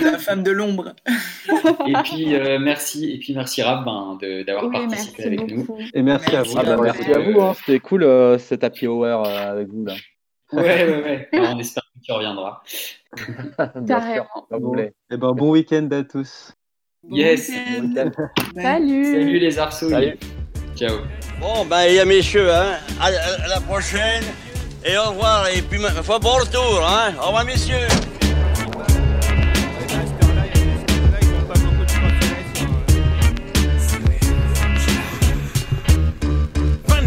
[0.00, 0.94] la femme de l'ombre.
[1.86, 5.66] Et puis euh, merci, et puis merci Raph ben, de- d'avoir Oui, participé avec nous.
[5.92, 6.54] Et merci, à vous.
[6.56, 7.52] Ah bah, merci à vous, hein.
[7.58, 9.94] c'était cool euh, cet happy hour euh, avec vous là.
[10.52, 11.28] Ouais, ouais, ouais.
[11.32, 12.62] Alors, on espère que tu reviendras.
[13.76, 14.74] Bien sûr, Carrément.
[15.10, 16.52] eh ben, bon week-end à tous.
[17.04, 17.50] Bon Yes.
[18.56, 19.04] Salut.
[19.12, 19.90] Salut les arceaux.
[19.90, 20.16] Salut.
[20.76, 20.98] Ciao.
[21.40, 22.76] Bon, ben, il y a messieurs, hein.
[23.00, 24.22] À, à- à la prochaine.
[24.84, 25.48] Et au revoir.
[25.48, 27.12] Et puis, ma foi, bon retour, hein.
[27.20, 27.88] Au revoir, messieurs.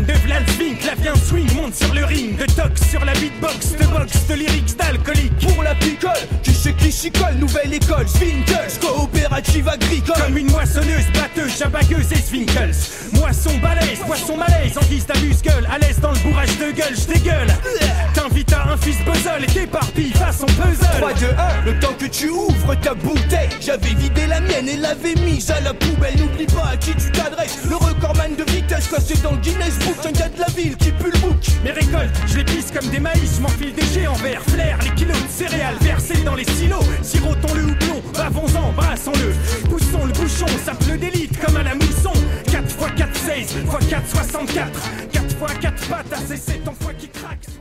[0.08, 4.28] de Vladvink, la bien swing sur le ring, de tox sur la beatbox, de box,
[4.28, 5.34] de lyrics d'alcoolique.
[5.48, 6.12] Pour la picole,
[6.44, 10.16] qui c'est qui colle, nouvelle école, Swinkles, coopérative agricole.
[10.22, 12.76] Comme une moissonneuse, batteuse, jabagueuse et Swinkles.
[13.14, 17.48] Moisson balèze, poisson malaise, en guise d'amuse-gueule, à l'aise dans le bourrage de gueule, j'dégueule.
[18.14, 21.00] T'invites à un fils puzzle et t'éparpilles façon puzzle.
[21.00, 24.78] 3, 2, 1, le temps que tu ouvres ta bouteille, j'avais vidé la mienne et
[24.78, 26.18] l'avais mise à la poubelle.
[26.18, 29.98] N'oublie pas à qui tu t'adresses, le recordman de vitesse classé dans le Guinness Book,
[30.06, 31.55] un gars de la ville qui pue le bouc.
[31.64, 35.18] Mes récoltes, je les pisse comme des maïs, m'enfile des géants verts, flair, les kilos
[35.22, 36.84] de céréales versés dans les silos.
[37.02, 39.34] Sirotons le houblon, bavons-en, brassons-le.
[39.70, 42.14] Poussons le bouchon, sape-le d'élite comme à la mousson.
[42.52, 44.72] 4 x 4, 16, x 4, 64.
[45.12, 47.55] 4 x 4 pattes, à c'est ton foie qui craque.